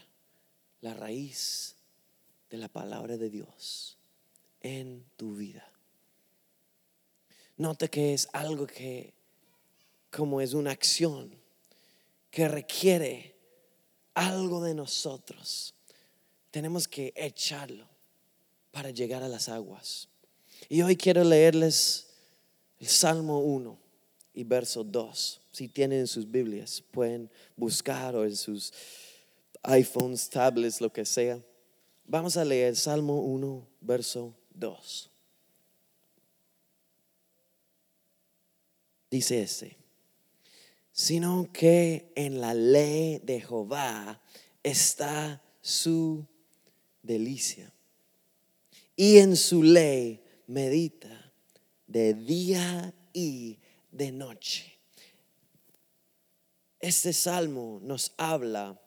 la 0.80 0.94
raíz 0.94 1.76
de 2.50 2.58
la 2.58 2.66
palabra 2.66 3.16
de 3.16 3.30
Dios 3.30 3.96
en 4.60 5.04
tu 5.16 5.36
vida. 5.36 5.70
Note 7.56 7.88
que 7.88 8.14
es 8.14 8.28
algo 8.32 8.66
que, 8.66 9.14
como 10.14 10.40
es 10.40 10.54
una 10.54 10.70
acción, 10.70 11.34
que 12.30 12.48
requiere 12.48 13.34
algo 14.14 14.62
de 14.62 14.74
nosotros 14.74 15.74
tenemos 16.52 16.86
que 16.86 17.12
echarlo 17.16 17.88
para 18.70 18.90
llegar 18.90 19.22
a 19.22 19.28
las 19.28 19.48
aguas. 19.48 20.08
Y 20.68 20.82
hoy 20.82 20.96
quiero 20.96 21.24
leerles 21.24 22.06
el 22.78 22.86
Salmo 22.86 23.40
1 23.40 23.78
y 24.34 24.44
verso 24.44 24.84
2. 24.84 25.40
Si 25.50 25.68
tienen 25.68 26.06
sus 26.06 26.30
Biblias, 26.30 26.82
pueden 26.90 27.30
buscar 27.56 28.14
o 28.14 28.24
en 28.24 28.36
sus 28.36 28.72
iPhones, 29.62 30.28
tablets, 30.28 30.80
lo 30.80 30.92
que 30.92 31.06
sea. 31.06 31.42
Vamos 32.04 32.36
a 32.36 32.44
leer 32.44 32.76
Salmo 32.76 33.20
1, 33.22 33.66
verso 33.80 34.34
2. 34.54 35.10
Dice 39.10 39.42
ese, 39.42 39.81
sino 40.92 41.50
que 41.52 42.12
en 42.14 42.40
la 42.40 42.54
ley 42.54 43.18
de 43.18 43.40
Jehová 43.40 44.20
está 44.62 45.42
su 45.60 46.26
delicia. 47.02 47.72
Y 48.94 49.18
en 49.18 49.36
su 49.36 49.62
ley 49.62 50.22
medita 50.46 51.32
de 51.86 52.14
día 52.14 52.94
y 53.12 53.58
de 53.90 54.12
noche. 54.12 54.78
Este 56.78 57.12
salmo 57.12 57.80
nos 57.82 58.12
habla 58.16 58.80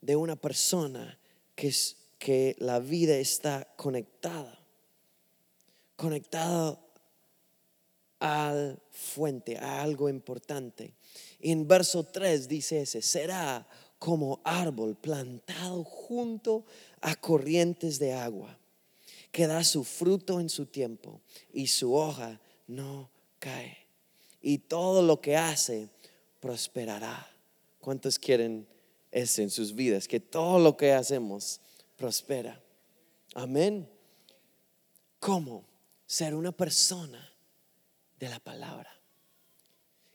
de 0.00 0.16
una 0.16 0.36
persona 0.36 1.18
que, 1.54 1.68
es, 1.68 1.96
que 2.18 2.56
la 2.58 2.78
vida 2.80 3.16
está 3.16 3.68
conectada, 3.76 4.58
conectada 5.96 6.80
al 8.18 8.82
fuente, 8.90 9.58
a 9.58 9.82
algo 9.82 10.08
importante. 10.08 10.94
En 11.46 11.68
verso 11.68 12.04
3 12.04 12.48
dice 12.48 12.80
ese, 12.80 13.02
será 13.02 13.68
como 13.98 14.40
árbol 14.44 14.96
plantado 14.96 15.84
junto 15.84 16.64
a 17.02 17.16
corrientes 17.16 17.98
de 17.98 18.14
agua, 18.14 18.58
que 19.30 19.46
da 19.46 19.62
su 19.62 19.84
fruto 19.84 20.40
en 20.40 20.48
su 20.48 20.64
tiempo 20.64 21.20
y 21.52 21.66
su 21.66 21.94
hoja 21.94 22.40
no 22.66 23.10
cae. 23.38 23.76
Y 24.40 24.56
todo 24.56 25.02
lo 25.02 25.20
que 25.20 25.36
hace 25.36 25.90
prosperará. 26.40 27.30
¿Cuántos 27.78 28.18
quieren 28.18 28.66
eso 29.10 29.42
en 29.42 29.50
sus 29.50 29.74
vidas? 29.74 30.08
Que 30.08 30.20
todo 30.20 30.58
lo 30.58 30.78
que 30.78 30.94
hacemos 30.94 31.60
prospera. 31.96 32.58
Amén. 33.34 33.86
¿Cómo? 35.20 35.66
Ser 36.06 36.34
una 36.34 36.52
persona 36.52 37.30
de 38.18 38.30
la 38.30 38.40
palabra 38.40 38.98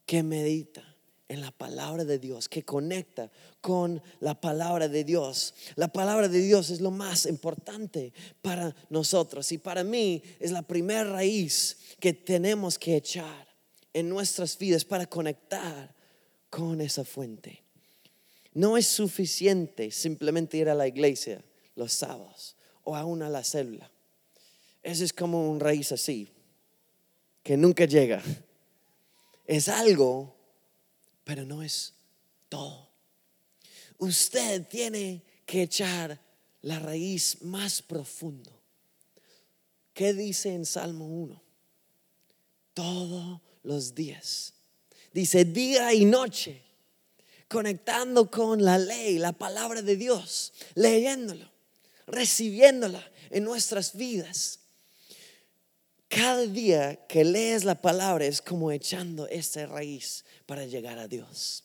que 0.07 0.23
medita 0.23 0.88
en 1.29 1.41
la 1.41 1.51
palabra 1.51 2.03
de 2.03 2.17
Dios, 2.17 2.49
que 2.49 2.65
conecta 2.65 3.31
con 3.61 4.01
la 4.19 4.41
palabra 4.41 4.89
de 4.89 5.03
Dios. 5.03 5.53
La 5.75 5.87
palabra 5.87 6.27
de 6.27 6.41
Dios 6.41 6.71
es 6.71 6.81
lo 6.81 6.89
más 6.89 7.27
importante 7.27 8.11
para 8.41 8.75
nosotros 8.89 9.51
y 9.51 9.59
para 9.59 9.83
mí 9.83 10.23
es 10.39 10.51
la 10.51 10.63
primera 10.63 11.03
raíz 11.03 11.77
que 11.99 12.13
tenemos 12.13 12.79
que 12.79 12.95
echar 12.95 13.47
en 13.93 14.09
nuestras 14.09 14.57
vidas 14.57 14.83
para 14.83 15.05
conectar 15.05 15.93
con 16.49 16.81
esa 16.81 17.05
fuente. 17.05 17.61
No 18.55 18.75
es 18.75 18.87
suficiente 18.87 19.91
simplemente 19.91 20.57
ir 20.57 20.67
a 20.67 20.75
la 20.75 20.87
iglesia 20.87 21.43
los 21.75 21.93
sábados 21.93 22.55
o 22.83 22.95
aún 22.95 23.21
a 23.21 23.29
la 23.29 23.43
célula. 23.43 23.91
Eso 24.81 25.03
es 25.03 25.13
como 25.13 25.47
un 25.51 25.59
raíz 25.59 25.91
así, 25.91 26.27
que 27.43 27.55
nunca 27.55 27.85
llega. 27.85 28.23
Es 29.45 29.69
algo 29.69 30.38
pero 31.29 31.45
no 31.45 31.61
es 31.61 31.93
todo. 32.49 32.89
Usted 33.99 34.67
tiene 34.67 35.23
que 35.45 35.61
echar 35.61 36.19
la 36.63 36.79
raíz 36.79 37.43
más 37.43 37.83
profundo. 37.83 38.51
¿Qué 39.93 40.15
dice 40.15 40.51
en 40.51 40.65
Salmo 40.65 41.05
1? 41.05 41.39
Todos 42.73 43.41
los 43.61 43.93
días. 43.93 44.55
Dice 45.13 45.45
día 45.45 45.93
y 45.93 46.03
noche, 46.03 46.63
conectando 47.47 48.31
con 48.31 48.65
la 48.65 48.79
ley, 48.79 49.19
la 49.19 49.33
palabra 49.33 49.83
de 49.83 49.97
Dios, 49.97 50.51
leyéndolo, 50.73 51.47
recibiéndola 52.07 53.07
en 53.29 53.43
nuestras 53.43 53.95
vidas. 53.95 54.61
Cada 56.07 56.47
día 56.47 57.05
que 57.05 57.23
lees 57.23 57.65
la 57.65 57.75
palabra 57.75 58.25
es 58.25 58.41
como 58.41 58.71
echando 58.71 59.27
esta 59.27 59.67
raíz 59.67 60.25
para 60.49 60.65
llegar 60.65 60.97
a 60.97 61.07
Dios. 61.07 61.63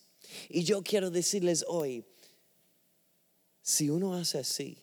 Y 0.51 0.63
yo 0.63 0.83
quiero 0.83 1.11
decirles 1.11 1.65
hoy, 1.67 2.05
si 3.63 3.89
uno 3.89 4.13
hace 4.13 4.37
así, 4.37 4.77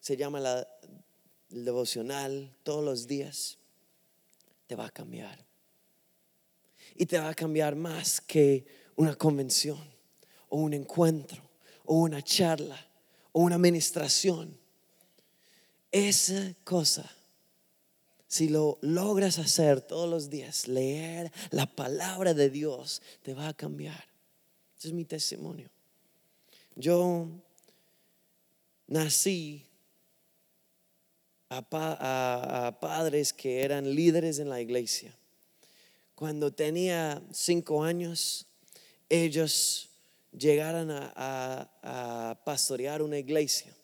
se 0.00 0.16
llama 0.16 0.40
la 0.40 0.68
devocional 1.48 2.52
todos 2.64 2.84
los 2.84 3.06
días, 3.06 3.58
te 4.66 4.74
va 4.74 4.86
a 4.86 4.90
cambiar. 4.90 5.38
Y 6.96 7.06
te 7.06 7.16
va 7.20 7.28
a 7.28 7.34
cambiar 7.34 7.76
más 7.76 8.20
que 8.20 8.66
una 8.96 9.14
convención 9.14 9.88
o 10.48 10.56
un 10.58 10.74
encuentro 10.74 11.40
o 11.84 12.00
una 12.00 12.20
charla 12.22 12.90
o 13.30 13.42
una 13.42 13.54
administración. 13.54 14.58
Esa 15.92 16.56
cosa, 16.64 17.08
si 18.28 18.48
lo 18.48 18.78
logras 18.82 19.38
hacer 19.38 19.80
todos 19.80 20.08
los 20.08 20.30
días, 20.30 20.68
leer 20.68 21.32
la 21.50 21.66
palabra 21.66 22.34
de 22.34 22.50
Dios, 22.50 23.02
te 23.22 23.34
va 23.34 23.48
a 23.48 23.54
cambiar. 23.54 24.04
Ese 24.78 24.88
es 24.88 24.94
mi 24.94 25.04
testimonio. 25.04 25.70
Yo 26.74 27.28
nací 28.86 29.66
a, 31.48 32.78
padres 32.80 33.32
que 33.32 33.62
eran 33.62 33.94
líderes 33.94 34.38
en 34.38 34.48
la 34.48 34.60
iglesia. 34.60 35.14
Cuando 36.14 36.52
tenía 36.52 37.22
cinco 37.32 37.84
años, 37.84 38.46
ellos 39.08 39.90
llegaron 40.32 40.90
a, 40.90 42.42
pastorear 42.44 43.02
una 43.02 43.18
iglesia 43.18 43.74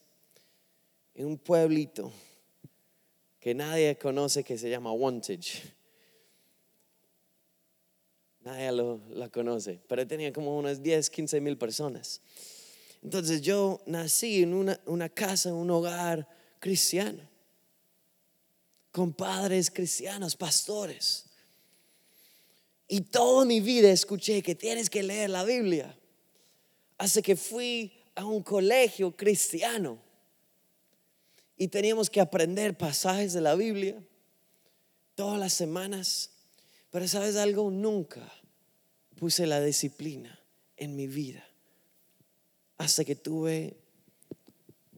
en 1.14 1.26
un 1.26 1.38
pueblito 1.38 2.12
que 3.42 3.54
nadie 3.54 3.98
conoce 3.98 4.44
que 4.44 4.56
se 4.56 4.70
llama 4.70 4.92
Wantage. 4.92 5.64
Nadie 8.42 8.70
lo, 8.70 9.00
la 9.10 9.28
conoce, 9.28 9.80
pero 9.88 10.06
tenía 10.06 10.32
como 10.32 10.56
unas 10.56 10.80
10, 10.80 11.10
15 11.10 11.40
mil 11.40 11.58
personas. 11.58 12.20
Entonces 13.02 13.42
yo 13.42 13.80
nací 13.84 14.44
en 14.44 14.54
una, 14.54 14.80
una 14.86 15.08
casa, 15.08 15.52
un 15.52 15.68
hogar 15.72 16.28
cristiano, 16.60 17.28
con 18.92 19.12
padres 19.12 19.72
cristianos, 19.72 20.36
pastores. 20.36 21.26
Y 22.86 23.00
toda 23.00 23.44
mi 23.44 23.60
vida 23.60 23.90
escuché 23.90 24.40
que 24.40 24.54
tienes 24.54 24.88
que 24.88 25.02
leer 25.02 25.30
la 25.30 25.42
Biblia. 25.42 25.98
Hasta 26.96 27.22
que 27.22 27.34
fui 27.34 27.92
a 28.14 28.24
un 28.24 28.44
colegio 28.44 29.16
cristiano 29.16 29.98
y 31.56 31.68
teníamos 31.68 32.10
que 32.10 32.20
aprender 32.20 32.76
pasajes 32.76 33.32
de 33.32 33.40
la 33.40 33.54
Biblia 33.54 34.02
todas 35.14 35.38
las 35.38 35.52
semanas. 35.52 36.30
Pero 36.90 37.06
sabes 37.08 37.36
algo, 37.36 37.70
nunca 37.70 38.30
puse 39.18 39.46
la 39.46 39.60
disciplina 39.60 40.38
en 40.76 40.96
mi 40.96 41.06
vida 41.06 41.46
hasta 42.78 43.04
que 43.04 43.14
tuve 43.14 43.76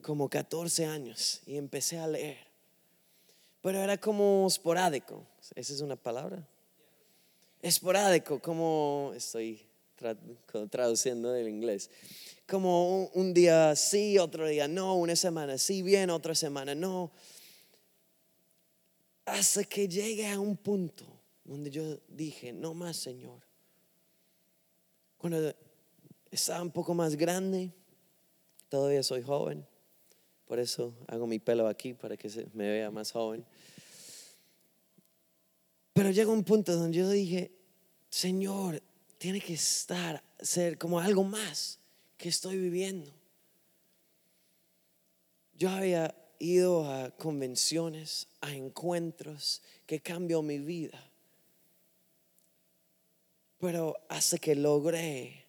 como 0.01 0.29
14 0.29 0.85
años 0.85 1.41
y 1.45 1.57
empecé 1.57 1.99
a 1.99 2.07
leer. 2.07 2.37
Pero 3.61 3.79
era 3.79 3.97
como 3.97 4.45
esporádico, 4.47 5.25
esa 5.55 5.73
es 5.73 5.81
una 5.81 5.95
palabra. 5.95 6.47
Esporádico, 7.61 8.39
como 8.39 9.11
estoy 9.15 9.64
traduciendo 10.69 11.31
del 11.31 11.47
inglés. 11.47 11.89
Como 12.47 13.07
un 13.07 13.33
día 13.33 13.75
sí, 13.75 14.17
otro 14.17 14.47
día 14.47 14.67
no, 14.67 14.95
una 14.95 15.15
semana 15.15 15.57
sí, 15.57 15.81
bien, 15.81 16.09
otra 16.09 16.35
semana 16.35 16.75
no. 16.75 17.11
Hasta 19.25 19.63
que 19.63 19.87
llegué 19.87 20.27
a 20.27 20.39
un 20.39 20.55
punto 20.57 21.05
donde 21.43 21.71
yo 21.71 21.97
dije, 22.07 22.53
no 22.53 22.73
más, 22.73 22.97
Señor. 22.97 23.41
Cuando 25.17 25.55
estaba 26.29 26.61
un 26.61 26.71
poco 26.71 26.93
más 26.93 27.15
grande, 27.15 27.71
todavía 28.69 29.01
soy 29.01 29.23
joven, 29.23 29.65
por 30.45 30.59
eso 30.59 30.93
hago 31.07 31.25
mi 31.25 31.39
pelo 31.39 31.67
aquí 31.67 31.93
para 31.93 32.17
que 32.17 32.29
se 32.29 32.47
me 32.53 32.69
vea 32.69 32.91
más 32.91 33.11
joven. 33.11 33.43
Pero 35.93 36.11
llegó 36.11 36.33
un 36.33 36.43
punto 36.43 36.75
donde 36.75 36.97
yo 36.97 37.09
dije, 37.09 37.51
Señor, 38.09 38.81
tiene 39.25 39.41
que 39.41 39.55
estar, 39.55 40.21
ser 40.39 40.77
como 40.77 40.99
algo 40.99 41.23
más 41.23 41.79
que 42.15 42.29
estoy 42.29 42.59
viviendo. 42.59 43.11
Yo 45.57 45.71
había 45.71 46.15
ido 46.37 46.87
a 46.87 47.09
convenciones, 47.09 48.27
a 48.41 48.53
encuentros 48.53 49.63
que 49.87 49.99
cambió 49.99 50.43
mi 50.43 50.59
vida. 50.59 51.03
Pero 53.57 53.95
hasta 54.09 54.37
que 54.37 54.53
logré 54.53 55.47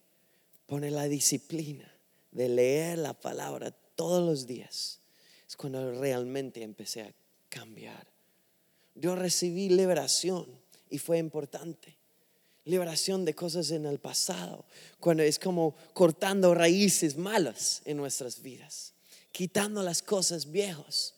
poner 0.65 0.93
la 0.93 1.05
disciplina 1.05 1.93
de 2.31 2.49
leer 2.49 2.97
la 2.97 3.13
palabra 3.13 3.73
todos 3.95 4.27
los 4.27 4.47
días, 4.47 5.01
es 5.47 5.55
cuando 5.55 6.01
realmente 6.01 6.63
empecé 6.63 7.03
a 7.03 7.15
cambiar. 7.51 8.07
Yo 8.95 9.17
recibí 9.17 9.69
liberación 9.69 10.47
y 10.89 10.97
fue 10.97 11.19
importante. 11.19 11.96
Liberación 12.67 13.25
de 13.25 13.35
cosas 13.35 13.71
en 13.71 13.87
el 13.87 13.99
pasado, 13.99 14.67
cuando 15.01 15.23
es 15.23 15.39
como 15.39 15.75
cortando 15.95 16.55
raíces 16.55 17.17
malas 17.17 17.81
en 17.85 17.97
nuestras 17.97 18.43
vidas, 18.43 18.93
quitando 19.33 19.83
las 19.83 20.03
cosas 20.03 20.51
viejas 20.51 21.15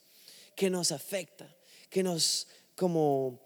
que 0.55 0.71
nos 0.71 0.93
afectan, 0.93 1.53
que 1.91 2.03
nos 2.03 2.47
como 2.77 3.41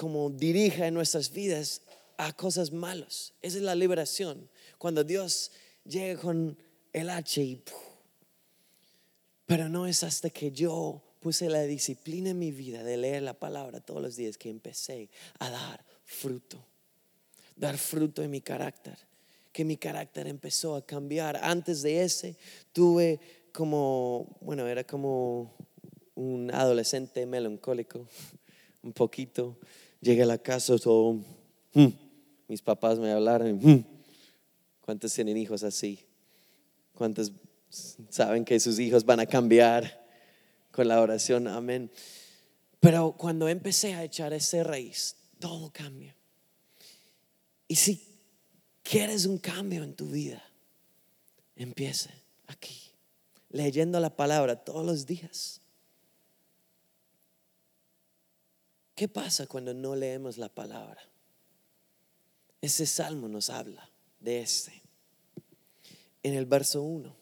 como 0.00 0.30
dirija 0.30 0.86
en 0.86 0.94
nuestras 0.94 1.30
vidas 1.30 1.82
a 2.16 2.32
cosas 2.32 2.72
malas. 2.72 3.34
Esa 3.42 3.58
es 3.58 3.62
la 3.62 3.74
liberación. 3.74 4.48
Cuando 4.78 5.04
Dios 5.04 5.52
llega 5.84 6.20
con 6.20 6.56
el 6.92 7.10
H 7.10 7.42
y... 7.42 7.62
Pero 9.46 9.68
no 9.68 9.86
es 9.86 10.02
hasta 10.02 10.30
que 10.30 10.52
yo 10.52 11.02
puse 11.20 11.50
la 11.50 11.62
disciplina 11.64 12.30
en 12.30 12.38
mi 12.38 12.50
vida 12.50 12.82
de 12.82 12.96
leer 12.96 13.22
la 13.22 13.34
palabra 13.34 13.80
todos 13.80 14.00
los 14.00 14.16
días 14.16 14.38
que 14.38 14.48
empecé 14.48 15.10
a 15.38 15.50
dar 15.50 15.84
fruto. 16.10 16.58
Dar 17.56 17.78
fruto 17.78 18.22
en 18.22 18.30
mi 18.30 18.40
carácter. 18.40 18.98
Que 19.52 19.64
mi 19.64 19.76
carácter 19.76 20.26
empezó 20.26 20.76
a 20.76 20.84
cambiar. 20.84 21.36
Antes 21.42 21.82
de 21.82 22.02
ese 22.02 22.36
tuve 22.72 23.20
como, 23.52 24.38
bueno, 24.40 24.66
era 24.66 24.84
como 24.84 25.54
un 26.14 26.50
adolescente 26.52 27.24
melancólico, 27.26 28.06
un 28.82 28.92
poquito 28.92 29.56
Llegué 30.00 30.22
a 30.22 30.26
la 30.26 30.38
casa, 30.38 30.78
todo, 30.78 31.18
mm, 31.74 31.88
mis 32.48 32.62
papás 32.62 32.98
me 32.98 33.12
hablaron, 33.12 33.60
mm, 33.62 33.84
¿cuántos 34.80 35.12
tienen 35.12 35.36
hijos 35.36 35.62
así? 35.62 36.06
¿Cuántos 36.94 37.32
saben 38.08 38.46
que 38.46 38.58
sus 38.60 38.78
hijos 38.78 39.04
van 39.04 39.20
a 39.20 39.26
cambiar 39.26 40.08
con 40.70 40.88
la 40.88 41.02
oración? 41.02 41.46
Amén. 41.48 41.90
Pero 42.80 43.14
cuando 43.18 43.46
empecé 43.46 43.92
a 43.92 44.02
echar 44.02 44.32
ese 44.32 44.64
raíz, 44.64 45.16
todo 45.40 45.72
cambia. 45.72 46.14
Y 47.66 47.76
si 47.76 48.06
quieres 48.82 49.26
un 49.26 49.38
cambio 49.38 49.82
en 49.82 49.94
tu 49.94 50.06
vida, 50.06 50.44
empiece 51.56 52.10
aquí, 52.46 52.92
leyendo 53.48 53.98
la 53.98 54.14
palabra 54.14 54.56
todos 54.56 54.84
los 54.84 55.06
días. 55.06 55.60
¿Qué 58.94 59.08
pasa 59.08 59.46
cuando 59.46 59.72
no 59.72 59.96
leemos 59.96 60.36
la 60.36 60.48
palabra? 60.48 61.00
Ese 62.60 62.86
salmo 62.86 63.28
nos 63.28 63.48
habla 63.48 63.88
de 64.20 64.40
este. 64.40 64.82
En 66.22 66.34
el 66.34 66.44
verso 66.44 66.82
1, 66.82 67.16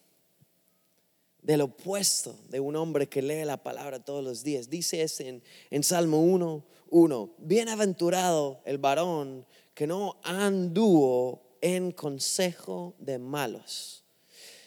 del 1.43 1.61
opuesto 1.61 2.37
de 2.49 2.59
un 2.59 2.75
hombre 2.75 3.09
que 3.09 3.23
lee 3.23 3.45
la 3.45 3.63
palabra 3.63 4.05
todos 4.05 4.25
los 4.25 4.43
días. 4.43 4.69
Dice 4.69 5.03
ese 5.03 5.29
en, 5.29 5.43
en 5.71 5.85
Salmo 5.85 6.21
1, 6.21 6.65
1, 6.91 7.35
bienaventurado 7.39 8.61
el 8.65 8.79
varón 8.79 9.47
que 9.75 9.87
no 9.87 10.19
anduvo 10.23 11.43
en 11.61 11.93
consejo 11.93 12.95
de 12.99 13.19
malos, 13.19 14.03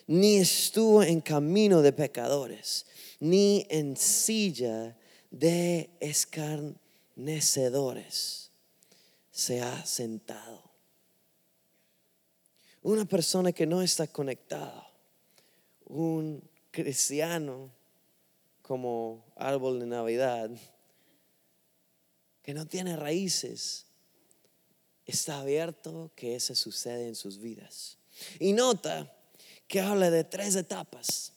ni 0.08 0.38
estuvo 0.38 1.04
en 1.04 1.22
camino 1.22 1.82
de 1.82 1.94
pecadores, 1.94 2.86
ni 3.20 3.66
en 3.70 3.96
silla 3.98 4.98
de 5.30 5.90
escarnecedores 6.00 8.52
se 9.32 9.62
ha 9.62 9.86
sentado. 9.86 10.62
Una 12.84 13.06
persona 13.06 13.52
que 13.52 13.66
no 13.66 13.82
está 13.82 14.08
conectada, 14.08 14.88
un 15.86 16.44
cristiano 16.72 17.72
como 18.62 19.24
árbol 19.36 19.80
de 19.80 19.86
Navidad, 19.86 20.50
que 22.41 22.54
no 22.54 22.67
tiene 22.67 22.95
raíces, 22.95 23.86
está 25.06 25.39
abierto 25.39 26.12
que 26.15 26.36
eso 26.36 26.56
sucede 26.56 27.08
en 27.08 27.15
sus 27.15 27.39
vidas. 27.39 27.97
Y 28.39 28.54
nota 28.54 29.12
que 29.67 29.82
habla 29.82 30.10
de 30.10 30.23
tres 30.23 30.56
etapas. 30.56 31.34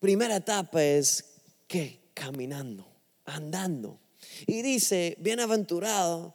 Primera 0.00 0.36
etapa 0.36 0.82
es 0.82 1.24
que 1.66 2.10
caminando, 2.14 2.86
andando. 3.24 3.98
Y 4.46 4.62
dice, 4.62 5.16
bienaventurado 5.20 6.34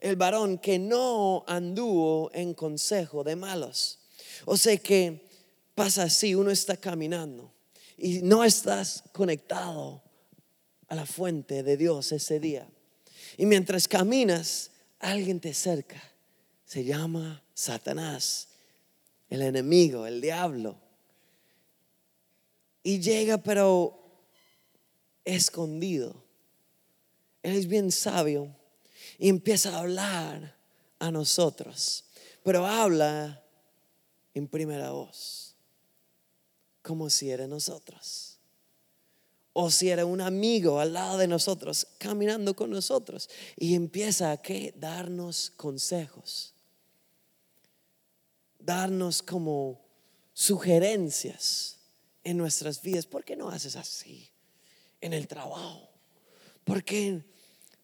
el 0.00 0.16
varón 0.16 0.58
que 0.58 0.78
no 0.78 1.44
anduvo 1.46 2.30
en 2.34 2.54
consejo 2.54 3.24
de 3.24 3.36
malos. 3.36 3.98
O 4.44 4.56
sea 4.56 4.76
que 4.76 5.26
pasa 5.74 6.04
así, 6.04 6.34
uno 6.34 6.50
está 6.50 6.76
caminando 6.76 7.52
y 7.96 8.20
no 8.22 8.44
estás 8.44 9.04
conectado 9.12 10.02
a 10.88 10.94
la 10.94 11.06
fuente 11.06 11.62
de 11.62 11.76
Dios 11.76 12.12
ese 12.12 12.40
día. 12.40 12.68
Y 13.36 13.46
mientras 13.46 13.88
caminas, 13.88 14.70
alguien 14.98 15.40
te 15.40 15.52
cerca. 15.52 16.02
Se 16.64 16.84
llama 16.84 17.42
Satanás, 17.54 18.48
el 19.28 19.42
enemigo, 19.42 20.06
el 20.06 20.20
diablo. 20.20 20.78
Y 22.82 23.00
llega 23.00 23.38
pero 23.38 23.98
escondido. 25.24 26.24
Él 27.42 27.56
es 27.56 27.66
bien 27.66 27.90
sabio 27.90 28.54
y 29.18 29.28
empieza 29.28 29.74
a 29.74 29.80
hablar 29.80 30.56
a 30.98 31.10
nosotros. 31.10 32.04
Pero 32.42 32.66
habla 32.66 33.42
en 34.34 34.46
primera 34.46 34.92
voz, 34.92 35.56
como 36.82 37.10
si 37.10 37.30
era 37.30 37.46
nosotros 37.46 38.35
o 39.58 39.70
si 39.70 39.88
era 39.88 40.04
un 40.04 40.20
amigo 40.20 40.80
al 40.80 40.92
lado 40.92 41.16
de 41.16 41.26
nosotros, 41.26 41.86
caminando 41.96 42.54
con 42.54 42.68
nosotros, 42.68 43.30
y 43.56 43.74
empieza 43.74 44.30
a 44.30 44.36
¿qué? 44.36 44.74
darnos 44.76 45.50
consejos, 45.56 46.52
darnos 48.58 49.22
como 49.22 49.80
sugerencias 50.34 51.78
en 52.22 52.36
nuestras 52.36 52.82
vidas. 52.82 53.06
¿Por 53.06 53.24
qué 53.24 53.34
no 53.34 53.48
haces 53.48 53.76
así 53.76 54.28
en 55.00 55.14
el 55.14 55.26
trabajo? 55.26 55.88
¿Por 56.62 56.84
qué, 56.84 57.24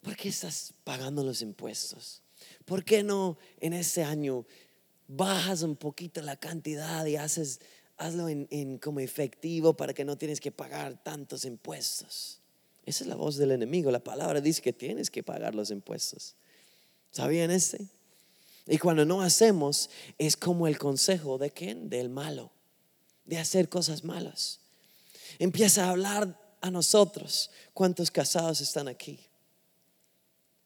¿Por 0.02 0.14
qué 0.14 0.28
estás 0.28 0.74
pagando 0.84 1.24
los 1.24 1.40
impuestos? 1.40 2.20
¿Por 2.66 2.84
qué 2.84 3.02
no 3.02 3.38
en 3.60 3.72
este 3.72 4.04
año 4.04 4.44
bajas 5.08 5.62
un 5.62 5.76
poquito 5.76 6.20
la 6.20 6.36
cantidad 6.36 7.06
y 7.06 7.16
haces 7.16 7.60
hazlo 7.96 8.28
en, 8.28 8.78
como 8.78 9.00
efectivo 9.00 9.74
para 9.74 9.94
que 9.94 10.04
no 10.04 10.16
tienes 10.16 10.40
que 10.40 10.50
pagar 10.50 11.02
tantos 11.02 11.44
impuestos. 11.44 12.40
Esa 12.84 13.04
es 13.04 13.08
la 13.08 13.14
voz 13.14 13.36
del 13.36 13.52
enemigo. 13.52 13.90
La 13.90 14.02
palabra 14.02 14.40
dice 14.40 14.62
que 14.62 14.72
tienes 14.72 15.10
que 15.10 15.22
pagar 15.22 15.54
los 15.54 15.70
impuestos. 15.70 16.34
¿Sabían 17.10 17.50
ese? 17.50 17.86
Y 18.66 18.78
cuando 18.78 19.04
no 19.04 19.22
hacemos, 19.22 19.90
es 20.18 20.36
como 20.36 20.66
el 20.66 20.78
consejo 20.78 21.38
de 21.38 21.50
quién? 21.50 21.88
Del 21.88 22.08
malo, 22.08 22.50
de 23.24 23.38
hacer 23.38 23.68
cosas 23.68 24.04
malas. 24.04 24.60
Empieza 25.38 25.84
a 25.84 25.90
hablar 25.90 26.38
a 26.60 26.70
nosotros. 26.70 27.50
¿Cuántos 27.74 28.10
casados 28.10 28.60
están 28.60 28.88
aquí? 28.88 29.20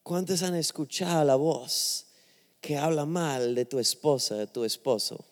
¿Cuántos 0.03 0.41
han 0.43 0.55
escuchado 0.55 1.25
la 1.25 1.35
voz 1.35 2.05
que 2.61 2.77
habla 2.77 3.05
mal 3.05 3.55
de 3.55 3.65
tu 3.65 3.79
esposa, 3.79 4.35
de 4.35 4.47
tu 4.47 4.63
esposo? 4.63 5.25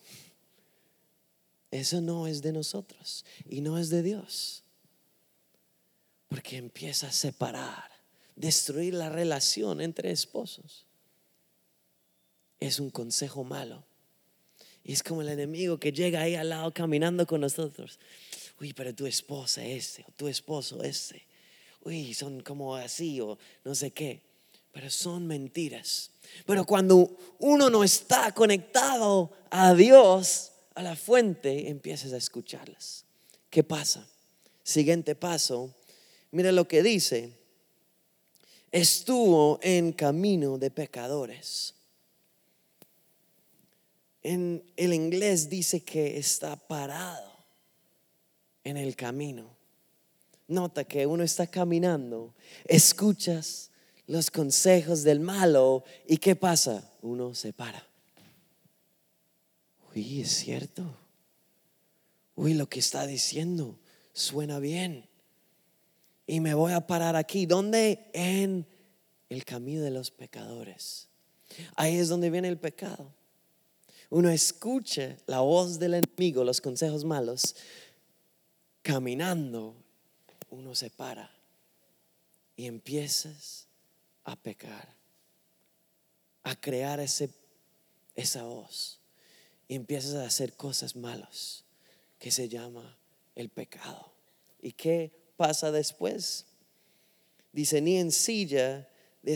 Eso 1.76 2.00
no 2.00 2.26
es 2.26 2.42
de 2.42 2.54
nosotros 2.54 3.26
y 3.50 3.60
no 3.60 3.78
es 3.78 3.90
de 3.90 4.02
Dios. 4.02 4.64
Porque 6.30 6.56
empieza 6.56 7.08
a 7.08 7.12
separar, 7.12 7.92
destruir 8.36 8.94
la 8.94 9.10
relación 9.10 9.82
entre 9.82 10.12
esposos. 10.12 10.86
Es 12.62 12.80
un 12.80 12.90
consejo 12.90 13.44
malo. 13.44 13.84
Y 14.86 14.94
es 14.94 15.04
como 15.04 15.22
el 15.22 15.28
enemigo 15.28 15.78
que 15.78 15.92
llega 15.92 16.22
ahí 16.22 16.36
al 16.36 16.50
lado 16.50 16.74
caminando 16.74 17.28
con 17.28 17.42
nosotros. 17.42 18.00
Uy, 18.62 18.72
pero 18.72 18.96
tu 18.96 19.06
esposa 19.06 19.66
ese, 19.66 20.06
o 20.08 20.12
tu 20.14 20.30
esposo 20.30 20.82
ese. 20.82 21.24
Uy, 21.84 22.14
son 22.14 22.40
como 22.40 22.76
así 22.76 23.20
o 23.20 23.38
no 23.66 23.76
sé 23.76 23.92
qué. 23.92 24.22
Pero 24.72 24.90
son 24.90 25.28
mentiras. 25.28 26.12
Pero 26.46 26.66
cuando 26.66 27.18
uno 27.40 27.70
no 27.70 27.84
está 27.84 28.34
conectado 28.34 29.32
a 29.50 29.74
Dios, 29.74 30.54
a 30.76 30.84
la 30.84 30.96
fuente, 30.96 31.70
empieces 31.70 32.14
a 32.14 32.18
escucharlas. 32.18 33.06
¿Qué 33.50 33.64
pasa? 33.64 34.08
Siguiente 34.64 35.16
paso, 35.16 35.74
mira 36.32 36.52
lo 36.52 36.68
que 36.68 36.84
dice. 36.84 37.34
Estuvo 38.72 39.60
en 39.62 39.94
camino 39.94 40.58
de 40.58 40.70
pecadores. 40.70 41.74
En 44.22 44.64
el 44.76 44.94
inglés 44.94 45.50
dice 45.50 45.84
que 45.84 46.18
está 46.18 46.56
parado 46.56 47.32
en 48.64 48.76
el 48.76 48.96
camino. 48.96 49.56
Nota 50.48 50.84
que 50.84 51.08
uno 51.08 51.24
está 51.24 51.48
caminando, 51.48 52.34
escuchas 52.66 53.72
los 54.08 54.30
consejos 54.30 55.04
del 55.04 55.20
malo 55.20 55.84
y 56.06 56.18
¿qué 56.18 56.36
pasa? 56.36 56.92
Uno 57.02 57.34
se 57.34 57.54
para. 57.54 57.88
Uy, 59.96 60.22
es 60.22 60.32
cierto. 60.32 60.84
Uy, 62.36 62.54
lo 62.54 62.68
que 62.68 62.80
está 62.80 63.08
diciendo 63.08 63.80
suena 64.12 64.60
bien. 64.60 65.08
Y 66.28 66.42
me 66.42 66.54
voy 66.54 66.74
a 66.74 66.86
parar 66.86 67.16
aquí. 67.16 67.46
¿Dónde? 67.46 68.10
En 68.14 68.68
el 69.30 69.46
camino 69.46 69.82
de 69.82 69.92
los 69.92 70.12
pecadores. 70.12 71.08
Ahí 71.78 71.96
es 71.96 72.10
donde 72.10 72.30
viene 72.30 72.50
el 72.50 72.58
pecado. 72.58 73.10
Uno 74.10 74.30
escucha 74.30 75.18
la 75.28 75.40
voz 75.40 75.80
del 75.80 75.96
enemigo, 75.96 76.44
los 76.44 76.60
consejos 76.60 77.06
malos. 77.06 77.56
Caminando, 78.82 79.76
uno 80.50 80.76
se 80.76 80.90
para 80.90 81.32
y 82.58 82.66
empiezas 82.66 83.68
a 84.26 84.36
pecar, 84.36 84.94
a 86.44 86.56
crear 86.56 87.00
ese, 87.00 87.30
esa 88.16 88.44
voz 88.44 89.00
y 89.68 89.76
empiezas 89.76 90.16
a 90.16 90.26
hacer 90.26 90.54
cosas 90.54 90.96
malas 90.96 91.64
que 92.20 92.32
se 92.32 92.48
llama 92.50 92.98
el 93.36 93.50
pecado. 93.50 94.12
¿Y 94.62 94.72
qué 94.74 95.12
pasa 95.38 95.72
después? 95.72 96.46
Dice, 97.52 97.82
ni 97.82 97.98
en 97.98 98.12
silla 98.12 98.88
de 99.22 99.34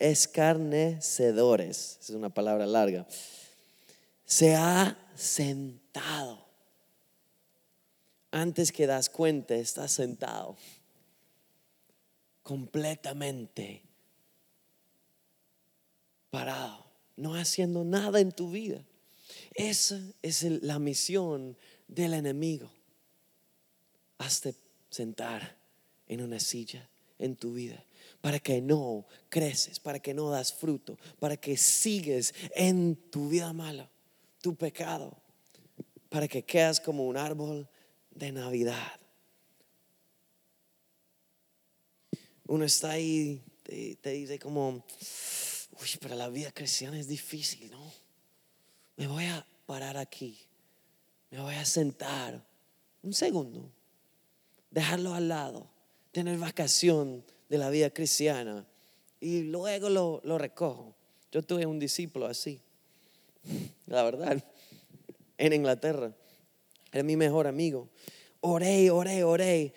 escarnecedores, 0.00 1.98
es 2.00 2.10
una 2.10 2.30
palabra 2.30 2.66
larga, 2.66 3.06
se 4.24 4.54
ha 4.54 4.96
sentado. 5.14 6.46
Antes 8.30 8.72
que 8.72 8.86
das 8.86 9.08
cuenta, 9.08 9.54
está 9.54 9.88
sentado 9.88 10.56
completamente 12.42 13.82
parado 16.30 16.85
no 17.16 17.34
haciendo 17.34 17.84
nada 17.84 18.20
en 18.20 18.32
tu 18.32 18.50
vida. 18.50 18.84
Esa 19.54 20.00
es 20.22 20.42
la 20.42 20.78
misión 20.78 21.56
del 21.88 22.14
enemigo. 22.14 22.70
Hazte 24.18 24.54
sentar 24.90 25.56
en 26.08 26.22
una 26.22 26.40
silla 26.40 26.88
en 27.18 27.36
tu 27.36 27.54
vida 27.54 27.82
para 28.20 28.38
que 28.40 28.60
no 28.60 29.06
creces, 29.28 29.80
para 29.80 30.00
que 30.00 30.14
no 30.14 30.30
das 30.30 30.52
fruto, 30.52 30.98
para 31.18 31.36
que 31.36 31.56
sigues 31.56 32.34
en 32.54 32.96
tu 33.10 33.28
vida 33.28 33.52
mala, 33.52 33.90
tu 34.40 34.54
pecado, 34.54 35.16
para 36.08 36.28
que 36.28 36.44
quedas 36.44 36.80
como 36.80 37.06
un 37.06 37.16
árbol 37.16 37.68
de 38.10 38.32
Navidad. 38.32 39.00
Uno 42.48 42.64
está 42.64 42.90
ahí, 42.90 43.42
te, 43.62 43.96
te 43.96 44.10
dice 44.10 44.38
como, 44.38 44.84
uy, 45.80 45.88
pero 46.00 46.14
la 46.14 46.28
vida 46.28 46.52
cristiana 46.52 46.98
es 46.98 47.08
difícil, 47.08 47.70
¿no? 47.70 47.92
Me 48.96 49.06
voy 49.06 49.24
a 49.24 49.46
parar 49.66 49.96
aquí, 49.96 50.38
me 51.30 51.40
voy 51.40 51.54
a 51.54 51.64
sentar 51.64 52.44
un 53.02 53.12
segundo, 53.12 53.70
dejarlo 54.70 55.14
al 55.14 55.28
lado, 55.28 55.68
tener 56.12 56.38
vacación 56.38 57.24
de 57.48 57.58
la 57.58 57.70
vida 57.70 57.90
cristiana 57.90 58.66
y 59.20 59.42
luego 59.42 59.88
lo, 59.88 60.20
lo 60.24 60.38
recojo. 60.38 60.94
Yo 61.30 61.42
tuve 61.42 61.66
un 61.66 61.78
discípulo 61.78 62.26
así, 62.26 62.60
la 63.86 64.02
verdad, 64.02 64.42
en 65.38 65.52
Inglaterra. 65.52 66.12
Era 66.92 67.02
mi 67.02 67.16
mejor 67.16 67.46
amigo. 67.46 67.88
Oré, 68.40 68.90
oré, 68.90 69.24
oré 69.24 69.74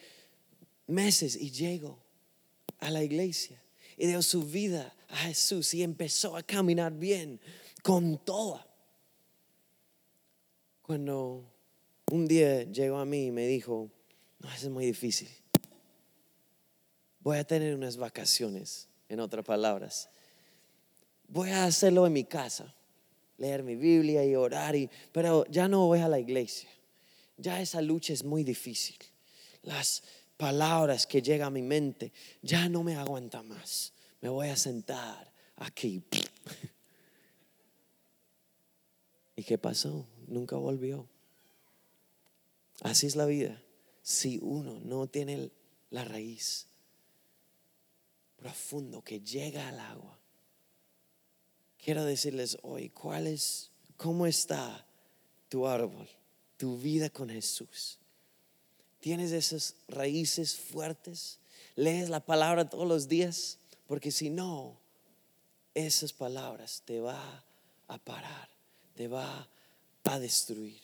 meses 0.88 1.36
y 1.36 1.52
llego 1.52 2.00
a 2.80 2.90
la 2.90 3.04
iglesia 3.04 3.62
y 3.98 4.22
su 4.22 4.44
vida 4.44 4.94
a 5.10 5.18
Jesús 5.18 5.74
y 5.74 5.84
empezó 5.84 6.36
a 6.36 6.44
caminar 6.44 6.94
bien 6.94 7.40
con 7.84 8.18
toda. 8.24 8.66
Cuando 10.82 11.44
un 12.12 12.28
día 12.28 12.64
llegó 12.64 12.98
a 12.98 13.06
mí 13.06 13.28
y 13.28 13.32
me 13.32 13.46
dijo, 13.46 13.90
no, 14.40 14.52
eso 14.52 14.68
es 14.68 14.72
muy 14.72 14.86
difícil. 14.86 15.30
Voy 17.20 17.38
a 17.38 17.44
tener 17.44 17.76
unas 17.76 17.98
vacaciones, 17.98 18.88
en 19.10 19.20
otras 19.20 19.44
palabras. 19.44 20.10
Voy 21.28 21.50
a 21.50 21.66
hacerlo 21.66 22.08
en 22.08 22.14
mi 22.14 22.24
casa, 22.24 22.74
leer 23.38 23.64
mi 23.64 23.76
Biblia 23.76 24.24
y 24.26 24.36
orar, 24.36 24.76
y, 24.76 24.90
pero 25.12 25.46
ya 25.48 25.68
no 25.68 25.88
voy 25.88 26.00
a 26.00 26.08
la 26.08 26.20
iglesia. 26.20 26.70
Ya 27.38 27.62
esa 27.62 27.82
lucha 27.82 28.14
es 28.14 28.24
muy 28.24 28.44
difícil. 28.44 28.98
Las 29.64 30.04
palabras 30.38 31.06
que 31.06 31.22
llegan 31.22 31.48
a 31.48 31.52
mi 31.52 31.62
mente 31.62 32.14
ya 32.42 32.70
no 32.70 32.84
me 32.84 32.96
aguanta 32.96 33.44
más. 33.44 33.94
Me 34.22 34.30
voy 34.30 34.50
a 34.50 34.56
sentar 34.56 35.32
aquí. 35.56 36.04
¿Y 39.36 39.44
qué 39.44 39.58
pasó? 39.58 40.06
Nunca 40.28 40.56
volvió. 40.58 41.08
Así 42.82 43.08
es 43.08 43.16
la 43.16 43.26
vida. 43.26 43.62
Si 44.02 44.40
uno 44.42 44.80
no 44.84 45.08
tiene 45.08 45.52
la 45.90 46.04
raíz 46.04 46.70
profundo 48.40 49.04
que 49.04 49.20
llega 49.20 49.68
al 49.68 49.80
agua. 49.80 50.18
Quiero 51.84 52.04
decirles 52.06 52.58
hoy, 52.62 52.90
¿cuál 52.90 53.28
es, 53.28 53.72
cómo 53.98 54.26
está 54.26 54.86
tu 55.50 55.68
árbol, 55.68 56.08
tu 56.58 56.78
vida 56.78 57.10
con 57.10 57.30
Jesús? 57.30 58.00
¿Tienes 59.00 59.32
esas 59.32 59.76
raíces 59.88 60.56
fuertes? 60.56 61.40
¿Lees 61.76 62.10
la 62.10 62.26
palabra 62.26 62.70
todos 62.70 62.88
los 62.88 63.08
días? 63.08 63.58
Porque 63.90 64.12
si 64.12 64.30
no, 64.30 64.78
esas 65.74 66.14
palabras 66.14 66.84
te 66.86 67.00
va 67.00 67.44
a 67.88 67.98
parar, 67.98 68.48
te 68.94 69.08
va 69.08 69.50
a 70.04 70.20
destruir. 70.20 70.80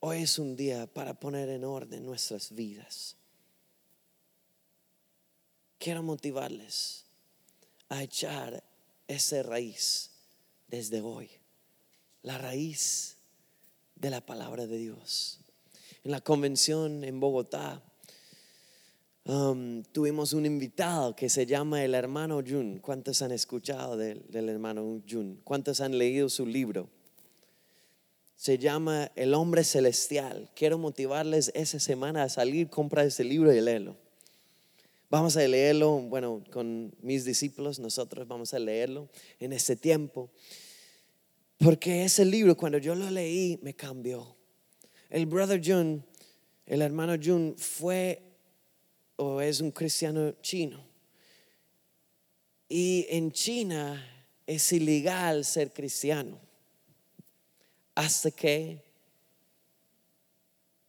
Hoy 0.00 0.18
es 0.20 0.38
un 0.38 0.54
día 0.54 0.86
para 0.86 1.14
poner 1.14 1.48
en 1.48 1.64
orden 1.64 2.04
nuestras 2.04 2.54
vidas. 2.54 3.16
Quiero 5.78 6.02
motivarles 6.02 7.06
a 7.88 8.02
echar 8.02 8.62
esa 9.08 9.42
raíz 9.42 10.10
desde 10.68 11.00
hoy, 11.00 11.30
la 12.22 12.36
raíz 12.36 13.16
de 13.94 14.10
la 14.10 14.20
palabra 14.20 14.66
de 14.66 14.76
Dios. 14.76 15.40
En 16.04 16.10
la 16.10 16.20
convención 16.20 17.02
en 17.02 17.18
Bogotá 17.18 17.82
um, 19.24 19.82
tuvimos 19.92 20.32
un 20.32 20.46
invitado 20.46 21.14
que 21.14 21.28
se 21.28 21.46
llama 21.46 21.84
el 21.84 21.94
hermano 21.94 22.42
Jun. 22.46 22.78
¿Cuántos 22.78 23.22
han 23.22 23.32
escuchado 23.32 23.96
del, 23.96 24.48
hermano 24.48 25.02
Jun? 25.08 25.40
¿Cuántos 25.44 25.80
han 25.80 25.98
leído 25.98 26.28
su 26.28 26.46
libro? 26.46 26.88
se 28.42 28.58
llama 28.58 29.12
El 29.14 29.34
hombre 29.34 29.62
celestial. 29.62 30.50
Quiero 30.56 30.76
motivarles 30.76 31.52
esa 31.54 31.78
semana 31.78 32.24
a 32.24 32.28
salir, 32.28 32.68
comprar 32.68 33.06
ese 33.06 33.22
libro 33.22 33.52
y 33.52 33.60
leerlo. 33.60 33.96
Vamos 35.08 35.36
a 35.36 35.46
leerlo, 35.46 36.00
bueno, 36.00 36.42
con 36.50 36.92
mis 37.02 37.24
discípulos, 37.24 37.78
nosotros 37.78 38.26
vamos 38.26 38.52
a 38.52 38.58
leerlo 38.58 39.08
en 39.38 39.52
este 39.52 39.76
tiempo. 39.76 40.28
Porque 41.56 42.02
ese 42.02 42.24
libro, 42.24 42.56
cuando 42.56 42.78
yo 42.78 42.96
lo 42.96 43.08
leí, 43.10 43.60
me 43.62 43.74
cambió. 43.74 44.34
El 45.08 45.26
brother 45.26 45.60
Jun, 45.64 46.04
el 46.66 46.82
hermano 46.82 47.14
Jun, 47.22 47.54
fue 47.56 48.31
es 49.40 49.60
un 49.60 49.70
cristiano 49.70 50.32
chino. 50.40 50.84
Y 52.68 53.06
en 53.10 53.32
China 53.32 54.02
es 54.46 54.72
ilegal 54.72 55.44
ser 55.44 55.72
cristiano 55.72 56.38
hasta 57.94 58.30
que 58.30 58.82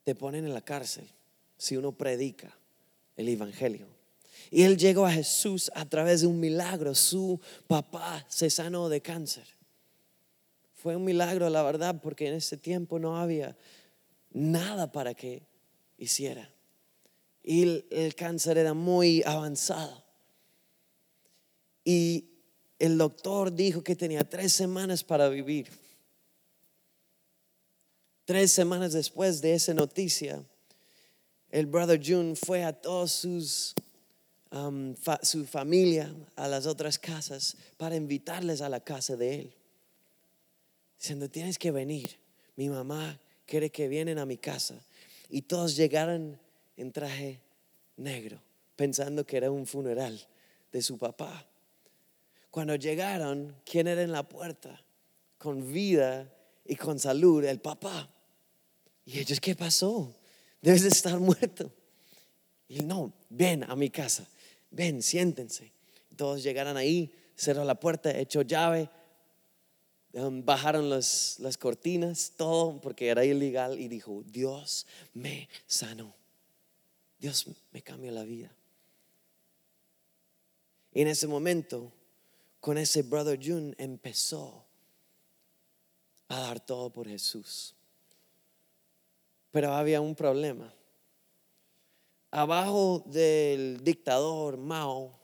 te 0.03 0.15
ponen 0.15 0.45
en 0.45 0.53
la 0.53 0.61
cárcel 0.61 1.07
si 1.57 1.77
uno 1.77 1.91
predica 1.91 2.55
el 3.15 3.29
Evangelio. 3.29 3.87
Y 4.51 4.63
él 4.63 4.77
llegó 4.77 5.05
a 5.05 5.11
Jesús 5.11 5.71
a 5.75 5.85
través 5.85 6.21
de 6.21 6.27
un 6.27 6.39
milagro. 6.39 6.93
Su 6.95 7.39
papá 7.67 8.25
se 8.27 8.49
sanó 8.49 8.89
de 8.89 9.01
cáncer. 9.01 9.47
Fue 10.75 10.95
un 10.95 11.05
milagro, 11.05 11.49
la 11.49 11.63
verdad, 11.63 12.01
porque 12.01 12.27
en 12.27 12.35
ese 12.35 12.57
tiempo 12.57 12.99
no 12.99 13.17
había 13.17 13.55
nada 14.31 14.91
para 14.91 15.13
que 15.13 15.43
hiciera. 15.97 16.52
Y 17.43 17.83
el, 17.89 18.15
cáncer 18.15 18.57
era 18.57 18.73
muy 18.73 19.21
avanzado. 19.25 20.03
Y 21.83 22.25
el 22.79 22.97
doctor 22.97 23.53
dijo 23.53 23.83
que 23.83 23.95
tenía 23.95 24.23
tres 24.23 24.53
semanas 24.53 25.03
para 25.03 25.27
vivir. 25.27 25.67
Tres 28.25 28.53
semanas 28.53 28.93
después 28.93 29.41
de 29.41 29.55
esa 29.55 29.73
noticia, 29.73 30.41
el 31.49 31.65
brother 31.65 32.01
June 32.01 32.37
fue 32.37 32.63
a 32.63 32.71
todos 32.71 33.25
um, 34.51 34.95
su 35.21 35.45
familia 35.45 36.15
a 36.37 36.47
las 36.47 36.65
otras 36.65 36.97
casas 36.97 37.57
para 37.75 37.97
invitarles 37.97 38.61
a 38.61 38.69
la 38.69 38.79
casa 38.79 39.17
de 39.17 39.35
él. 39.41 39.53
Diciendo, 40.97 41.29
tienes 41.29 41.59
que 41.59 41.71
venir. 41.71 42.17
Mi 42.55 42.69
mamá 42.69 43.19
quiere 43.45 43.69
que 43.69 43.89
vienen 43.89 44.19
a 44.19 44.25
mi 44.25 44.37
casa. 44.37 44.75
Y 45.29 45.41
todos 45.41 45.75
llegaron 45.75 46.39
en 46.77 46.91
traje 46.91 47.39
negro, 47.97 48.39
pensando 48.75 49.25
que 49.25 49.37
era 49.37 49.51
un 49.51 49.65
funeral 49.65 50.19
de 50.71 50.81
su 50.81 50.97
papá. 50.97 51.47
Cuando 52.49 52.75
llegaron, 52.75 53.55
¿quién 53.65 53.87
era 53.87 54.01
en 54.01 54.11
la 54.11 54.23
puerta? 54.23 54.83
Con 55.37 55.71
vida 55.71 56.31
y 56.65 56.75
con 56.75 56.99
salud, 56.99 57.43
el 57.43 57.59
papá. 57.59 58.09
Y 59.05 59.19
ellos, 59.19 59.39
¿qué 59.39 59.55
pasó? 59.55 60.15
Debes 60.61 60.83
de 60.83 60.89
estar 60.89 61.19
muerto. 61.19 61.71
Y 62.67 62.79
no, 62.79 63.13
ven 63.29 63.63
a 63.63 63.75
mi 63.75 63.89
casa, 63.89 64.25
ven, 64.71 65.01
siéntense. 65.01 65.71
Todos 66.15 66.43
llegaron 66.43 66.77
ahí, 66.77 67.11
cerró 67.35 67.63
la 67.65 67.79
puerta, 67.79 68.17
echó 68.17 68.41
llave, 68.41 68.89
um, 70.13 70.43
bajaron 70.43 70.89
las, 70.89 71.37
las 71.39 71.57
cortinas, 71.57 72.33
todo, 72.37 72.79
porque 72.81 73.07
era 73.07 73.25
ilegal, 73.25 73.79
y 73.79 73.87
dijo, 73.87 74.23
Dios 74.25 74.87
me 75.13 75.49
sanó. 75.67 76.15
Dios 77.23 77.47
me 77.71 77.81
cambió 77.81 78.11
la 78.11 78.25
vida. 78.25 78.53
Y 80.91 81.03
en 81.03 81.07
ese 81.07 81.25
momento, 81.25 81.93
con 82.59 82.77
ese 82.77 83.01
brother 83.01 83.39
June, 83.41 83.73
empezó 83.77 84.65
a 86.27 86.37
dar 86.41 86.59
todo 86.59 86.91
por 86.91 87.07
Jesús. 87.07 87.75
Pero 89.51 89.71
había 89.71 90.01
un 90.01 90.15
problema. 90.15 90.73
Abajo 92.29 93.05
del 93.05 93.81
dictador 93.85 94.57
Mao 94.57 95.17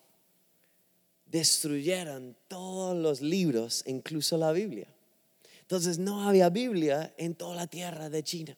destruyeron 1.25 2.37
todos 2.47 2.95
los 2.95 3.19
libros, 3.19 3.83
incluso 3.87 4.37
la 4.37 4.53
Biblia. 4.53 4.87
Entonces 5.59 5.99
no 5.99 6.29
había 6.29 6.47
Biblia 6.49 7.13
en 7.17 7.35
toda 7.35 7.57
la 7.57 7.67
tierra 7.67 8.09
de 8.09 8.23
China. 8.23 8.57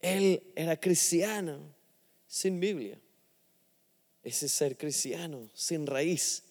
Él 0.00 0.42
era 0.54 0.78
cristiano 0.78 1.58
sin 2.26 2.60
Biblia. 2.60 2.98
Ese 4.22 4.48
ser 4.48 4.76
cristiano 4.76 5.48
sin 5.54 5.86
raíz, 5.86 6.42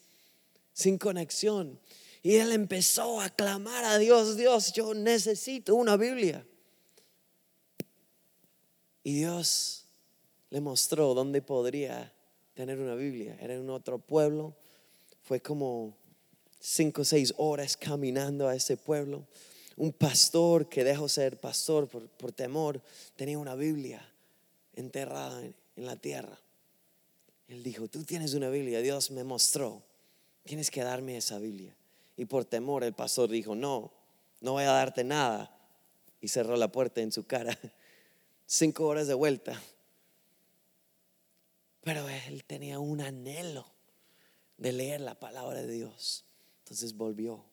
sin 0.73 0.97
conexión. 0.97 1.79
Y 2.21 2.35
él 2.35 2.51
empezó 2.51 3.21
a 3.21 3.29
clamar 3.29 3.85
a 3.85 3.97
Dios, 3.97 4.35
Dios, 4.35 4.73
yo 4.73 4.93
necesito 4.93 5.75
una 5.75 5.95
Biblia. 5.95 6.45
Y 9.03 9.13
Dios 9.15 9.85
le 10.49 10.61
mostró 10.61 11.13
dónde 11.13 11.41
podría 11.41 12.13
tener 12.53 12.79
una 12.79 12.95
Biblia. 12.95 13.37
Era 13.39 13.55
en 13.55 13.69
otro 13.69 13.99
pueblo. 13.99 14.55
Fue 15.23 15.39
como 15.39 15.95
cinco 16.59 17.03
o 17.03 17.05
seis 17.05 17.33
horas 17.37 17.77
caminando 17.77 18.47
a 18.47 18.55
ese 18.55 18.75
pueblo. 18.75 19.25
Un 19.79 19.93
pastor 19.93 20.67
que 20.67 20.83
dejó 20.83 21.07
ser 21.07 21.39
pastor 21.39 21.87
por, 21.87 22.33
temor 22.33 22.81
tenía 23.15 23.39
una 23.39 23.55
Biblia 23.55 24.05
enterrada 24.75 25.39
en, 25.41 25.55
en 25.77 25.85
la 25.85 25.95
tierra. 25.95 26.37
Él 27.47 27.63
dijo, 27.63 27.87
tú 27.87 28.03
tienes 28.03 28.33
una 28.33 28.49
Biblia, 28.49 28.81
Dios 28.81 29.09
me 29.09 29.23
mostró, 29.23 29.81
tienes 30.43 30.69
que 30.69 30.83
darme 30.83 31.15
esa 31.15 31.39
Biblia. 31.39 31.73
Y 32.17 32.25
por 32.25 32.43
temor 32.43 32.83
el 32.83 32.91
pastor 32.91 33.29
dijo, 33.29 33.55
no, 33.55 33.93
no 34.41 34.51
voy 34.51 34.65
a 34.65 34.71
darte 34.71 35.05
nada. 35.05 35.57
Y 36.19 36.27
cerró 36.27 36.57
la 36.57 36.69
puerta 36.69 36.99
en 36.99 37.13
su 37.13 37.25
cara 37.25 37.57
cinco 38.45 38.85
horas 38.85 39.07
de 39.07 39.13
vuelta. 39.13 39.57
Pero 41.79 42.09
él 42.09 42.43
tenía 42.43 42.79
un 42.79 42.99
anhelo 42.99 43.65
de 44.57 44.73
leer 44.73 44.99
la 44.99 45.15
palabra 45.15 45.61
de 45.61 45.71
Dios. 45.71 46.25
Entonces 46.65 46.97
volvió 46.97 47.45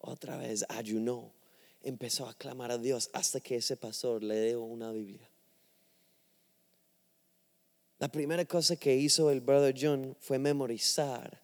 otra 0.00 0.36
vez, 0.36 0.66
ayunó, 0.68 1.32
empezó 1.82 2.28
a 2.28 2.34
clamar 2.34 2.70
a 2.70 2.78
Dios 2.78 3.10
hasta 3.12 3.40
que 3.40 3.56
ese 3.56 3.76
pastor 3.76 4.22
le 4.22 4.48
dio 4.48 4.60
una 4.62 4.92
Biblia. 4.92 5.30
la 8.00 8.08
primera 8.08 8.46
cosa 8.46 8.76
que 8.76 8.96
hizo 8.96 9.30
el 9.30 9.42
brother 9.42 9.74
John 9.78 10.16
fue 10.20 10.38
memorizar 10.38 11.38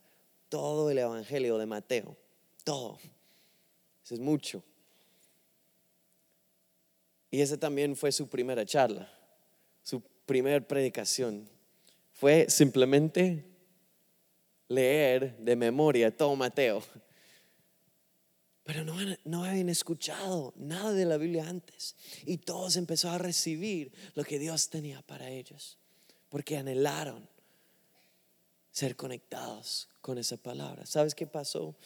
todo 0.48 0.90
el 0.90 0.96
Evangelio 0.96 1.58
de 1.58 1.66
Mateo. 1.66 2.16
Todo. 2.64 2.98
Eso 4.02 4.14
es 4.14 4.20
mucho. 4.20 4.64
Y 7.30 7.42
esa 7.42 7.58
también 7.58 7.94
fue 7.94 8.10
su 8.10 8.26
primera 8.26 8.64
charla, 8.64 9.06
su 9.82 10.00
primera 10.24 10.66
predicación. 10.66 11.46
Fue 12.12 12.48
simplemente 12.48 13.44
leer 14.68 15.36
de 15.36 15.56
memoria 15.56 16.16
todo 16.16 16.34
Mateo. 16.36 16.82
Pero 18.66 18.82
no, 18.84 18.96
no, 19.24 19.44
habían 19.44 19.68
escuchado 19.68 20.52
nada 20.56 20.92
de 20.92 21.04
la 21.04 21.18
Biblia 21.18 21.48
antes. 21.48 21.94
Y 22.24 22.38
todos 22.38 22.74
empezaron 22.74 23.14
a 23.14 23.18
recibir 23.18 23.92
lo 24.14 24.24
que 24.24 24.40
Dios 24.40 24.68
tenía 24.70 25.02
para 25.02 25.30
ellos. 25.30 25.78
Porque 26.28 26.56
anhelaron 26.56 27.28
ser 28.72 28.96
conectados 28.96 29.88
con 30.00 30.18
esa 30.18 30.36
palabra. 30.36 30.84
¿Sabes 30.84 31.14
qué 31.14 31.28
pasó? 31.28 31.76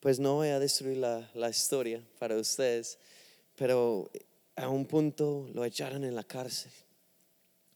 Pues 0.00 0.20
no 0.20 0.34
voy 0.34 0.48
a 0.48 0.58
destruir 0.58 0.98
la, 0.98 1.30
la 1.32 1.48
historia 1.48 2.06
para 2.18 2.36
ustedes. 2.36 2.98
Pero 3.56 4.10
a 4.54 4.68
un 4.68 4.84
punto 4.84 5.48
lo 5.54 5.64
echaron 5.64 6.04
en 6.04 6.14
la 6.14 6.24
cárcel. 6.24 6.72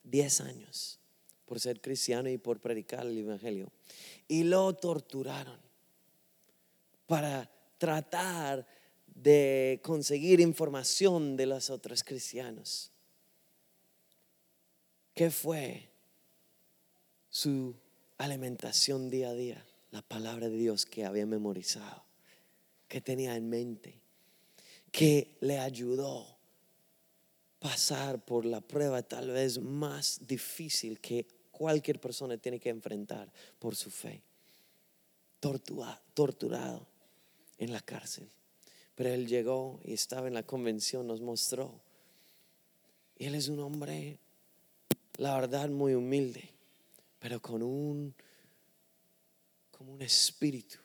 Diez 0.04 0.42
años 0.42 0.98
por 1.46 1.58
ser 1.58 1.80
cristiano 1.80 2.28
y 2.28 2.36
por 2.36 2.60
predicar 2.60 3.06
el 3.06 3.16
Evangelio. 3.16 3.72
Y 4.28 4.44
lo 4.44 4.74
torturaron 4.74 5.58
para 7.06 7.50
tratar 7.80 8.66
de 9.06 9.80
conseguir 9.82 10.38
información 10.38 11.34
de 11.34 11.46
los 11.46 11.70
otros 11.70 12.04
cristianos. 12.04 12.92
¿Qué 15.14 15.30
fue 15.30 15.88
su 17.30 17.74
alimentación 18.18 19.08
día 19.08 19.30
a 19.30 19.34
día? 19.34 19.66
La 19.92 20.02
palabra 20.02 20.50
de 20.50 20.56
Dios 20.58 20.84
que 20.84 21.06
había 21.06 21.24
memorizado, 21.24 22.04
que 22.86 23.00
tenía 23.00 23.34
en 23.34 23.48
mente, 23.48 23.98
que 24.92 25.38
le 25.40 25.58
ayudó 25.58 26.36
pasar 27.60 28.22
por 28.22 28.44
la 28.44 28.60
prueba 28.60 29.02
tal 29.02 29.30
vez 29.30 29.58
más 29.58 30.20
difícil 30.26 31.00
que 31.00 31.26
cualquier 31.50 31.98
persona 31.98 32.36
tiene 32.36 32.60
que 32.60 32.68
enfrentar 32.68 33.32
por 33.58 33.74
su 33.74 33.90
fe. 33.90 34.22
torturado 35.40 36.89
en 37.60 37.72
la 37.72 37.80
cárcel. 37.80 38.28
Pero 38.96 39.10
él 39.10 39.28
llegó 39.28 39.80
y 39.84 39.92
estaba 39.92 40.26
en 40.26 40.34
la 40.34 40.42
convención, 40.42 41.06
nos 41.06 41.20
mostró. 41.20 41.80
Él 43.16 43.34
es 43.34 43.48
un 43.48 43.60
hombre, 43.60 44.18
la 45.18 45.34
verdad, 45.34 45.68
muy 45.68 45.94
humilde, 45.94 46.50
pero 47.18 47.40
con 47.40 47.62
un, 47.62 48.14
como 49.70 49.92
un 49.92 50.02
espíritu 50.02 50.78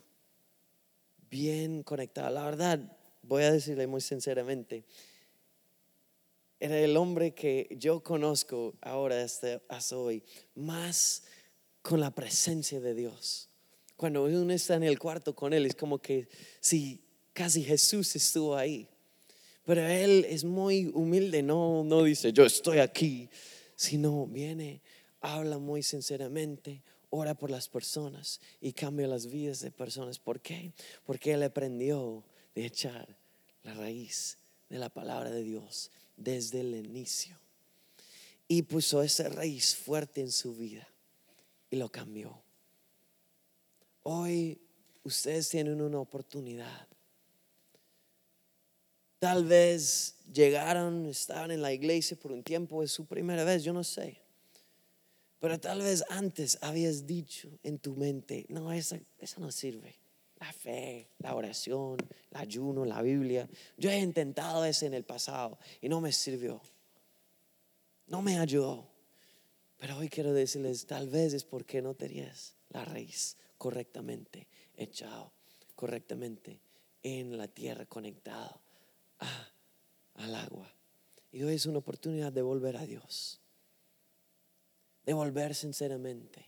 bien 1.29 1.81
conectado. 1.81 2.29
La 2.29 2.43
verdad, 2.43 2.97
voy 3.23 3.43
a 3.43 3.51
decirle 3.51 3.87
muy 3.87 4.01
sinceramente, 4.01 4.85
era 6.59 6.77
el 6.79 6.95
hombre 6.97 7.33
que 7.33 7.67
yo 7.79 8.01
conozco 8.03 8.75
ahora 8.81 9.23
hasta 9.23 9.97
hoy, 9.97 10.23
más 10.55 11.23
con 11.81 11.99
la 11.99 12.11
presencia 12.11 12.79
de 12.79 12.95
Dios. 12.95 13.49
Cuando 13.95 14.25
uno 14.25 14.51
está 14.53 14.75
en 14.75 14.83
el 14.83 14.99
cuarto 14.99 15.35
con 15.35 15.53
Él, 15.53 15.65
es 15.65 15.75
como 15.75 15.99
que 15.99 16.27
si 16.59 17.01
casi 17.33 17.63
Jesús 17.63 18.15
estuvo 18.15 18.55
ahí. 18.55 18.87
Pero 19.65 19.85
Él 19.85 20.25
es 20.29 20.43
muy 20.43 20.91
humilde, 20.93 21.41
no, 21.41 21.83
no 21.83 22.03
dice 22.03 22.31
yo 22.31 22.45
estoy 22.45 22.79
aquí, 22.79 23.29
sino 23.75 24.27
viene, 24.27 24.81
habla 25.21 25.57
muy 25.57 25.81
sinceramente, 25.81 26.83
ora 27.09 27.33
por 27.33 27.49
las 27.49 27.67
personas 27.67 28.39
y 28.61 28.73
cambia 28.73 29.07
las 29.07 29.27
vidas 29.27 29.61
de 29.61 29.71
personas. 29.71 30.19
¿Por 30.19 30.39
qué? 30.39 30.73
Porque 31.05 31.33
Él 31.33 31.43
aprendió 31.43 32.23
de 32.53 32.65
echar 32.65 33.17
la 33.63 33.73
raíz 33.73 34.37
de 34.69 34.77
la 34.77 34.89
palabra 34.89 35.31
de 35.31 35.43
Dios 35.43 35.91
desde 36.15 36.61
el 36.61 36.75
inicio. 36.75 37.39
Y 38.47 38.61
puso 38.63 39.01
esa 39.01 39.27
raíz 39.29 39.75
fuerte 39.75 40.21
en 40.21 40.31
su 40.31 40.55
vida 40.55 40.87
y 41.71 41.77
lo 41.77 41.89
cambió. 41.89 42.44
Hoy 44.07 44.61
ustedes 45.03 45.49
tienen 45.49 45.81
una 45.81 45.99
oportunidad. 45.99 46.87
Tal 49.17 49.45
vez 49.45 50.17
llegaron, 50.31 51.07
estaban 51.07 51.49
en 51.49 51.63
la 51.63 51.73
iglesia 51.73 52.15
por 52.15 52.31
un 52.31 52.43
tiempo, 52.43 52.83
es 52.83 52.91
su 52.91 53.07
primera 53.07 53.43
vez, 53.43 53.63
yo 53.63 53.73
no 53.73 53.83
sé. 53.83 54.21
Pero 55.39 55.59
tal 55.59 55.81
vez 55.81 56.03
antes 56.09 56.59
habías 56.61 57.07
dicho 57.07 57.49
en 57.63 57.79
tu 57.79 57.95
mente, 57.95 58.45
no, 58.47 58.71
esa, 58.71 58.99
no 59.39 59.49
sirve. 59.51 59.95
La 60.39 60.53
fe, 60.53 61.09
la 61.17 61.33
oración, 61.33 61.97
el 62.29 62.37
ayuno, 62.37 62.85
la 62.85 63.01
Biblia. 63.01 63.49
Yo 63.75 63.89
he 63.89 63.97
intentado 63.97 64.65
eso 64.65 64.85
en 64.85 64.93
el 64.93 65.03
pasado 65.03 65.57
y 65.81 65.89
no 65.89 65.99
me 65.99 66.11
sirvió. 66.11 66.61
No 68.05 68.21
me 68.21 68.37
ayudó. 68.37 68.87
Pero 69.79 69.97
hoy 69.97 70.09
quiero 70.09 70.31
decirles, 70.31 70.85
tal 70.85 71.09
vez 71.09 71.33
es 71.33 71.43
porque 71.43 71.81
no 71.81 71.95
tenías 71.95 72.53
la 72.69 72.85
raíz 72.85 73.37
correctamente 73.57 74.47
echado, 74.75 75.31
correctamente 75.75 76.59
en 77.03 77.37
la 77.37 77.47
tierra, 77.47 77.85
conectado 77.85 78.61
al 80.15 80.35
agua. 80.35 80.71
Y 81.31 81.43
hoy 81.43 81.55
es 81.55 81.65
una 81.65 81.79
oportunidad 81.79 82.31
de 82.31 82.41
volver 82.41 82.77
a 82.77 82.85
Dios, 82.85 83.39
de 85.05 85.13
volver 85.13 85.53
sinceramente, 85.53 86.45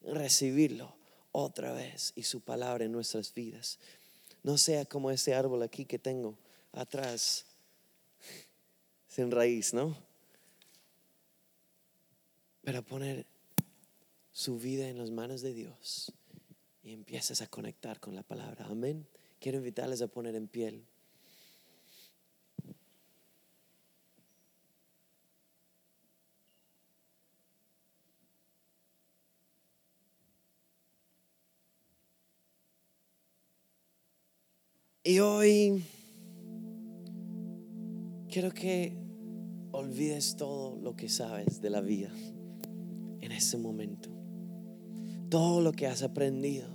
recibirlo 0.00 0.96
otra 1.32 1.72
vez 1.72 2.12
y 2.16 2.24
su 2.24 2.40
palabra 2.40 2.84
en 2.84 2.92
nuestras 2.92 3.32
vidas. 3.32 3.78
No 4.42 4.58
sea 4.58 4.84
como 4.84 5.10
ese 5.10 5.34
árbol 5.34 5.62
aquí 5.62 5.84
que 5.84 5.98
tengo 5.98 6.36
atrás, 6.72 7.46
sin 9.06 9.30
raíz, 9.30 9.74
¿no? 9.74 9.96
Pero 12.62 12.82
poner 12.82 13.26
su 14.32 14.58
vida 14.58 14.88
en 14.88 14.98
las 14.98 15.10
manos 15.10 15.42
de 15.42 15.52
Dios 15.52 16.12
y 16.82 16.92
empiezas 16.92 17.42
a 17.42 17.46
conectar 17.46 18.00
con 18.00 18.14
la 18.14 18.22
palabra. 18.22 18.66
Amén. 18.66 19.06
Quiero 19.40 19.58
invitarles 19.58 20.02
a 20.02 20.08
poner 20.08 20.34
en 20.34 20.48
piel. 20.48 20.84
Y 35.04 35.18
hoy 35.18 35.84
quiero 38.30 38.52
que 38.52 38.96
olvides 39.72 40.36
todo 40.36 40.76
lo 40.76 40.94
que 40.94 41.08
sabes 41.08 41.60
de 41.60 41.70
la 41.70 41.80
vida 41.80 42.12
en 43.20 43.32
ese 43.32 43.58
momento 43.58 44.21
todo 45.32 45.62
lo 45.62 45.72
que 45.72 45.86
has 45.86 46.02
aprendido, 46.02 46.66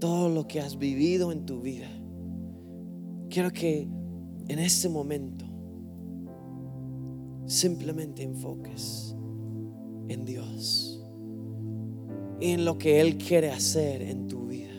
todo 0.00 0.28
lo 0.28 0.48
que 0.48 0.58
has 0.58 0.78
vivido 0.78 1.30
en 1.30 1.46
tu 1.46 1.60
vida. 1.60 1.88
Quiero 3.30 3.52
que 3.52 3.86
en 4.48 4.58
este 4.58 4.88
momento 4.88 5.44
simplemente 7.46 8.24
enfoques 8.24 9.14
en 10.08 10.24
Dios 10.24 11.00
y 12.40 12.50
en 12.50 12.64
lo 12.64 12.78
que 12.78 13.00
Él 13.00 13.16
quiere 13.16 13.52
hacer 13.52 14.02
en 14.02 14.26
tu 14.26 14.48
vida. 14.48 14.74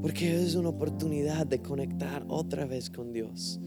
Porque 0.00 0.42
es 0.42 0.54
una 0.54 0.70
oportunidad 0.70 1.46
de 1.46 1.60
conectar 1.60 2.24
otra 2.26 2.64
vez 2.64 2.88
con 2.88 3.12
Dios. 3.12 3.60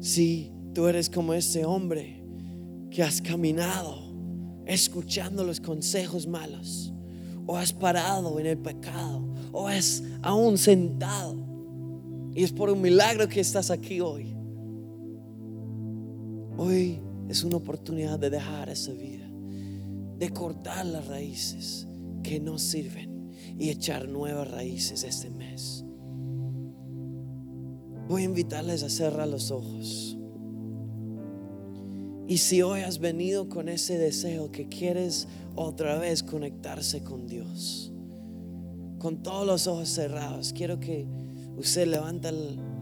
Si 0.00 0.54
tú 0.72 0.86
eres 0.86 1.10
como 1.10 1.34
ese 1.34 1.66
hombre 1.66 2.24
que 2.90 3.02
has 3.02 3.20
caminado 3.20 4.07
escuchando 4.68 5.42
los 5.44 5.60
consejos 5.60 6.26
malos, 6.26 6.92
o 7.46 7.56
has 7.56 7.72
parado 7.72 8.38
en 8.38 8.46
el 8.46 8.58
pecado, 8.58 9.26
o 9.50 9.66
has 9.66 10.02
aún 10.22 10.58
sentado. 10.58 11.34
Y 12.34 12.44
es 12.44 12.52
por 12.52 12.70
un 12.70 12.82
milagro 12.82 13.26
que 13.26 13.40
estás 13.40 13.70
aquí 13.70 14.00
hoy. 14.00 14.36
Hoy 16.58 17.00
es 17.28 17.42
una 17.42 17.56
oportunidad 17.56 18.18
de 18.18 18.30
dejar 18.30 18.68
esa 18.68 18.92
vida, 18.92 19.26
de 20.18 20.30
cortar 20.30 20.84
las 20.84 21.06
raíces 21.06 21.88
que 22.22 22.38
no 22.38 22.58
sirven 22.58 23.30
y 23.58 23.70
echar 23.70 24.06
nuevas 24.06 24.50
raíces 24.50 25.02
este 25.02 25.30
mes. 25.30 25.84
Voy 28.06 28.22
a 28.22 28.26
invitarles 28.26 28.82
a 28.82 28.90
cerrar 28.90 29.28
los 29.28 29.50
ojos. 29.50 30.17
Y 32.28 32.36
si 32.36 32.60
hoy 32.60 32.82
has 32.82 32.98
venido 32.98 33.48
con 33.48 33.70
ese 33.70 33.96
deseo 33.96 34.52
que 34.52 34.68
quieres 34.68 35.26
otra 35.56 35.98
vez 35.98 36.22
conectarse 36.22 37.02
con 37.02 37.26
Dios, 37.26 37.90
con 38.98 39.22
todos 39.22 39.46
los 39.46 39.66
ojos 39.66 39.88
cerrados, 39.88 40.52
quiero 40.52 40.78
que 40.78 41.06
usted 41.56 41.86
levante 41.86 42.30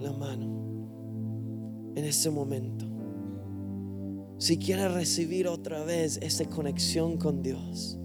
la 0.01 0.11
mano 0.13 1.95
en 1.95 2.05
este 2.05 2.29
momento. 2.29 2.85
si 4.39 4.59
quieres 4.59 4.93
recibir 4.93 5.49
otra 5.49 5.83
vez 5.85 6.19
esa 6.21 6.45
conexión 6.45 7.17
con 7.17 7.41
Dios, 7.41 7.97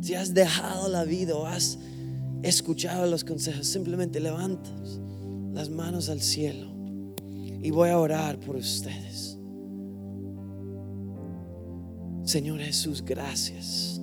si 0.00 0.14
has 0.14 0.32
dejado 0.32 0.88
la 0.88 1.04
vida 1.04 1.36
o 1.36 1.44
has 1.44 1.78
escuchado 2.42 3.06
los 3.06 3.22
consejos, 3.22 3.66
simplemente 3.66 4.18
levantas 4.18 4.98
las 5.52 5.68
manos 5.68 6.08
al 6.08 6.22
cielo 6.22 6.72
y 7.62 7.70
voy 7.70 7.90
a 7.90 7.98
orar 7.98 8.40
por 8.40 8.56
ustedes. 8.56 9.33
Señor 12.34 12.58
Jesús, 12.58 13.00
gracias. 13.00 14.00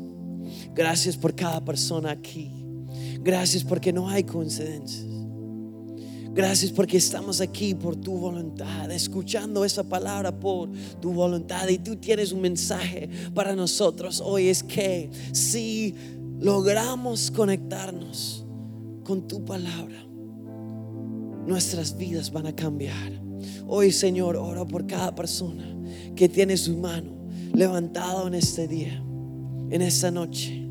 Gracias 0.73 1.17
por 1.17 1.35
cada 1.35 1.59
persona 1.65 2.11
aquí. 2.11 2.49
Gracias 3.19 3.61
porque 3.61 3.91
no 3.91 4.07
hay 4.07 4.23
coincidencias. 4.23 5.05
Gracias 6.33 6.71
porque 6.71 6.95
estamos 6.95 7.41
aquí 7.41 7.75
por 7.75 7.97
tu 7.97 8.13
voluntad, 8.13 8.89
escuchando 8.89 9.65
esa 9.65 9.83
palabra 9.83 10.31
por 10.39 10.69
tu 11.01 11.11
voluntad. 11.11 11.67
Y 11.67 11.79
tú 11.79 11.97
tienes 11.97 12.31
un 12.31 12.39
mensaje 12.39 13.09
para 13.33 13.53
nosotros 13.53 14.21
hoy. 14.23 14.47
Es 14.47 14.63
que 14.63 15.11
si 15.33 15.93
logramos 16.39 17.31
conectarnos 17.31 18.45
con 19.03 19.27
tu 19.27 19.43
palabra, 19.43 20.05
nuestras 21.45 21.97
vidas 21.97 22.31
van 22.31 22.47
a 22.47 22.55
cambiar. 22.55 23.11
Hoy, 23.67 23.91
Señor, 23.91 24.37
oro 24.37 24.65
por 24.65 24.87
cada 24.87 25.13
persona 25.13 25.75
que 26.15 26.29
tiene 26.29 26.55
su 26.55 26.77
mano 26.77 27.19
levantado 27.53 28.27
en 28.27 28.33
este 28.33 28.67
día, 28.67 29.01
en 29.69 29.81
esta 29.81 30.11
noche. 30.11 30.67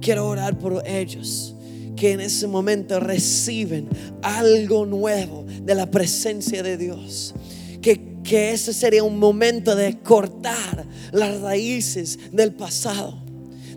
Quiero 0.00 0.28
orar 0.28 0.58
por 0.58 0.82
ellos 0.86 1.54
que 1.96 2.12
en 2.12 2.20
ese 2.20 2.46
momento 2.46 3.00
reciben 3.00 3.88
algo 4.22 4.86
nuevo 4.86 5.44
de 5.62 5.74
la 5.74 5.90
presencia 5.90 6.62
de 6.62 6.76
Dios. 6.76 7.34
Que, 7.82 8.18
que 8.22 8.52
ese 8.52 8.72
sería 8.72 9.02
un 9.02 9.18
momento 9.18 9.74
de 9.74 9.98
cortar 9.98 10.86
las 11.12 11.40
raíces 11.40 12.18
del 12.32 12.52
pasado, 12.52 13.18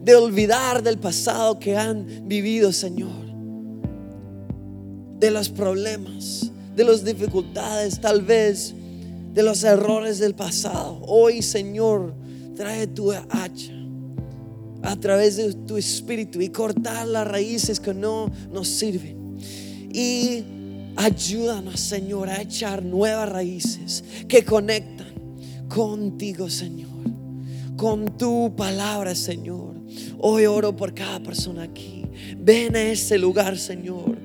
de 0.04 0.16
olvidar 0.16 0.84
del 0.84 1.00
pasado 1.00 1.60
que 1.60 1.76
han 1.76 2.28
vivido, 2.28 2.72
Señor, 2.72 3.26
de 5.20 5.32
los 5.32 5.50
problemas, 5.50 6.52
de 6.76 6.84
las 6.84 7.04
dificultades, 7.04 8.00
tal 8.00 8.22
vez 8.22 8.74
de 9.34 9.44
los 9.44 9.64
errores 9.64 10.20
del 10.20 10.36
pasado. 10.36 11.00
Hoy, 11.08 11.42
Señor, 11.42 12.14
trae 12.62 12.86
tu 12.86 13.12
hacha 13.12 13.74
a 14.84 14.96
través 14.96 15.38
de 15.38 15.52
tu 15.52 15.78
espíritu 15.78 16.40
y 16.42 16.50
cortar 16.50 17.08
las 17.08 17.28
raíces 17.28 17.80
que 17.80 17.92
no 17.92 18.32
nos 18.54 18.68
sirven. 18.68 19.36
Y 19.92 20.44
ayúdanos, 20.96 21.80
Señor, 21.80 22.30
a 22.30 22.40
echar 22.40 22.86
nuevas 22.86 23.28
raíces 23.30 24.04
que 24.28 24.46
conectan 24.46 25.08
contigo, 25.70 26.52
Señor, 26.52 26.92
con 27.78 28.16
tu 28.16 28.56
palabra, 28.56 29.16
Señor. 29.16 29.74
Hoy 30.20 30.46
oro 30.46 30.76
por 30.76 30.94
cada 30.94 31.20
persona 31.20 31.64
aquí. 31.64 32.04
Ven 32.38 32.76
a 32.76 32.84
ese 32.84 33.18
lugar, 33.18 33.58
Señor. 33.58 34.20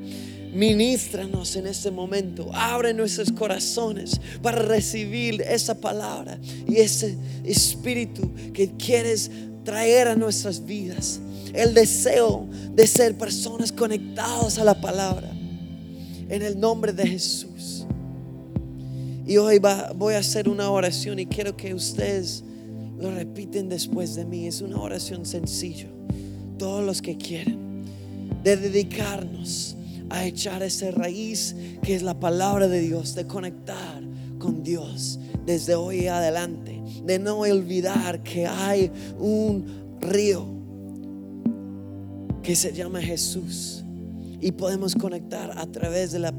Ministranos 0.56 1.54
en 1.56 1.66
este 1.66 1.90
momento. 1.90 2.50
Abre 2.54 2.94
nuestros 2.94 3.30
corazones 3.30 4.18
para 4.40 4.62
recibir 4.62 5.42
esa 5.42 5.78
palabra 5.78 6.38
y 6.66 6.76
ese 6.76 7.18
espíritu 7.44 8.32
que 8.54 8.70
quieres 8.72 9.30
traer 9.64 10.08
a 10.08 10.16
nuestras 10.16 10.64
vidas 10.64 11.20
el 11.52 11.74
deseo 11.74 12.48
de 12.74 12.86
ser 12.86 13.18
personas 13.18 13.70
conectadas 13.70 14.58
a 14.58 14.64
la 14.64 14.80
palabra. 14.80 15.30
En 16.28 16.40
el 16.40 16.58
nombre 16.58 16.94
de 16.94 17.06
Jesús. 17.06 17.84
Y 19.26 19.36
hoy 19.36 19.60
voy 19.94 20.14
a 20.14 20.18
hacer 20.18 20.48
una 20.48 20.70
oración 20.70 21.18
y 21.18 21.26
quiero 21.26 21.54
que 21.54 21.74
ustedes 21.74 22.42
lo 22.98 23.14
repiten 23.14 23.68
después 23.68 24.14
de 24.14 24.24
mí. 24.24 24.46
Es 24.46 24.62
una 24.62 24.80
oración 24.80 25.26
sencilla. 25.26 25.88
Todos 26.58 26.82
los 26.82 27.02
que 27.02 27.18
quieren. 27.18 27.84
De 28.42 28.56
dedicarnos 28.56 29.76
a 30.10 30.24
echar 30.24 30.62
esa 30.62 30.90
raíz 30.90 31.54
que 31.82 31.94
es 31.94 32.02
la 32.02 32.18
palabra 32.18 32.68
de 32.68 32.80
Dios. 32.80 33.14
De 33.14 33.26
conectar 33.26 34.02
con 34.38 34.62
Dios 34.62 35.18
desde 35.44 35.74
hoy 35.74 36.06
adelante 36.06 36.76
de 37.06 37.18
no 37.18 37.38
olvidar 37.38 38.22
que 38.22 38.46
hay 38.46 38.90
un 39.18 39.96
río 40.00 40.44
que 42.42 42.56
se 42.56 42.72
llama 42.72 43.00
Jesús 43.00 43.84
y 44.40 44.52
podemos 44.52 44.94
conectar 44.94 45.56
a 45.56 45.66
través 45.66 46.12
de 46.12 46.18
la, 46.18 46.34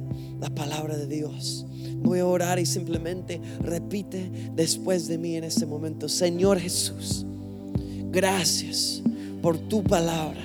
palabra 0.56 0.96
de 0.96 1.08
Dios. 1.08 1.66
Voy 1.98 2.20
a 2.20 2.26
orar 2.26 2.60
y 2.60 2.66
simplemente 2.66 3.42
repite 3.60 4.30
después 4.56 5.08
de 5.08 5.18
mí 5.18 5.36
en 5.36 5.44
este 5.44 5.66
momento, 5.66 6.08
Señor 6.08 6.60
Jesús, 6.60 7.26
gracias 8.12 9.02
por 9.42 9.58
tu 9.58 9.84
palabra, 9.84 10.44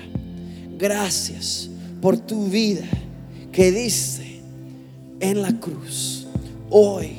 gracias 0.78 1.68
por 2.00 2.16
tu 2.18 2.46
vida 2.46 2.84
que 3.52 3.70
diste 3.70 4.40
en 5.20 5.42
la 5.42 5.52
cruz. 5.60 6.26
Hoy 6.70 7.10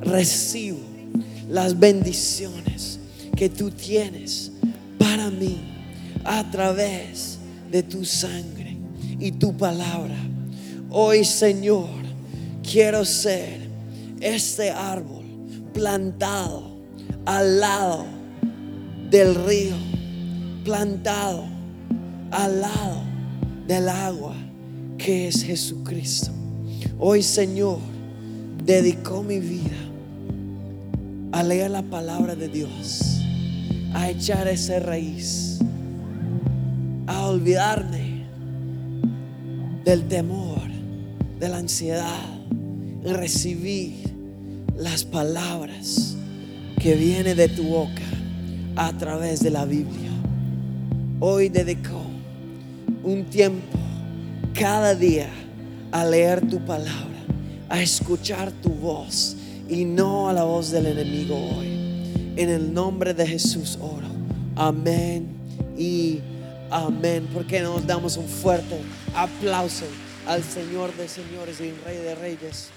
recibo 0.00 0.78
las 1.50 1.78
bendiciones 1.78 3.00
que 3.36 3.48
tú 3.48 3.70
tienes 3.70 4.52
para 4.98 5.30
mí 5.30 5.58
a 6.24 6.48
través 6.50 7.38
de 7.70 7.82
tu 7.82 8.04
sangre 8.04 8.76
y 9.18 9.32
tu 9.32 9.56
palabra. 9.56 10.16
Hoy, 10.90 11.24
Señor, 11.24 11.88
quiero 12.62 13.04
ser 13.04 13.68
este 14.20 14.70
árbol 14.70 15.24
plantado 15.74 16.70
al 17.26 17.58
lado 17.58 18.06
del 19.10 19.34
río, 19.34 19.74
plantado 20.64 21.44
al 22.30 22.60
lado 22.60 23.02
del 23.66 23.88
agua 23.88 24.43
que 25.04 25.28
es 25.28 25.44
Jesucristo. 25.44 26.30
Hoy, 26.98 27.22
Señor, 27.22 27.78
dedicó 28.64 29.22
mi 29.22 29.38
vida 29.38 29.76
a 31.32 31.42
leer 31.42 31.72
la 31.72 31.82
palabra 31.82 32.34
de 32.34 32.48
Dios, 32.48 33.20
a 33.92 34.08
echar 34.08 34.48
esa 34.48 34.80
raíz, 34.80 35.58
a 37.06 37.26
olvidarme 37.26 38.24
del 39.84 40.08
temor, 40.08 40.62
de 41.38 41.50
la 41.50 41.58
ansiedad, 41.58 42.24
y 43.04 43.12
recibir 43.12 44.10
las 44.74 45.04
palabras 45.04 46.16
que 46.80 46.94
vienen 46.94 47.36
de 47.36 47.48
tu 47.50 47.64
boca 47.64 48.02
a 48.76 48.90
través 48.96 49.40
de 49.40 49.50
la 49.50 49.66
Biblia. 49.66 50.12
Hoy 51.20 51.50
dedico 51.50 52.00
un 53.02 53.24
tiempo 53.24 53.84
cada 54.54 54.94
día 54.94 55.28
a 55.90 56.04
leer 56.04 56.48
tu 56.48 56.64
palabra, 56.64 57.24
a 57.68 57.82
escuchar 57.82 58.52
tu 58.52 58.70
voz 58.70 59.36
y 59.68 59.84
no 59.84 60.28
a 60.28 60.32
la 60.32 60.44
voz 60.44 60.70
del 60.70 60.86
enemigo 60.86 61.34
hoy. 61.34 62.34
En 62.36 62.48
el 62.48 62.72
nombre 62.72 63.14
de 63.14 63.26
Jesús 63.26 63.78
oro. 63.80 64.06
Amén 64.56 65.26
y 65.76 66.20
amén. 66.70 67.28
Porque 67.32 67.60
nos 67.60 67.86
damos 67.86 68.16
un 68.16 68.28
fuerte 68.28 68.80
aplauso 69.14 69.84
al 70.26 70.42
Señor 70.42 70.94
de 70.94 71.08
señores 71.08 71.60
y 71.60 71.72
Rey 71.84 71.98
de 71.98 72.14
reyes. 72.14 72.70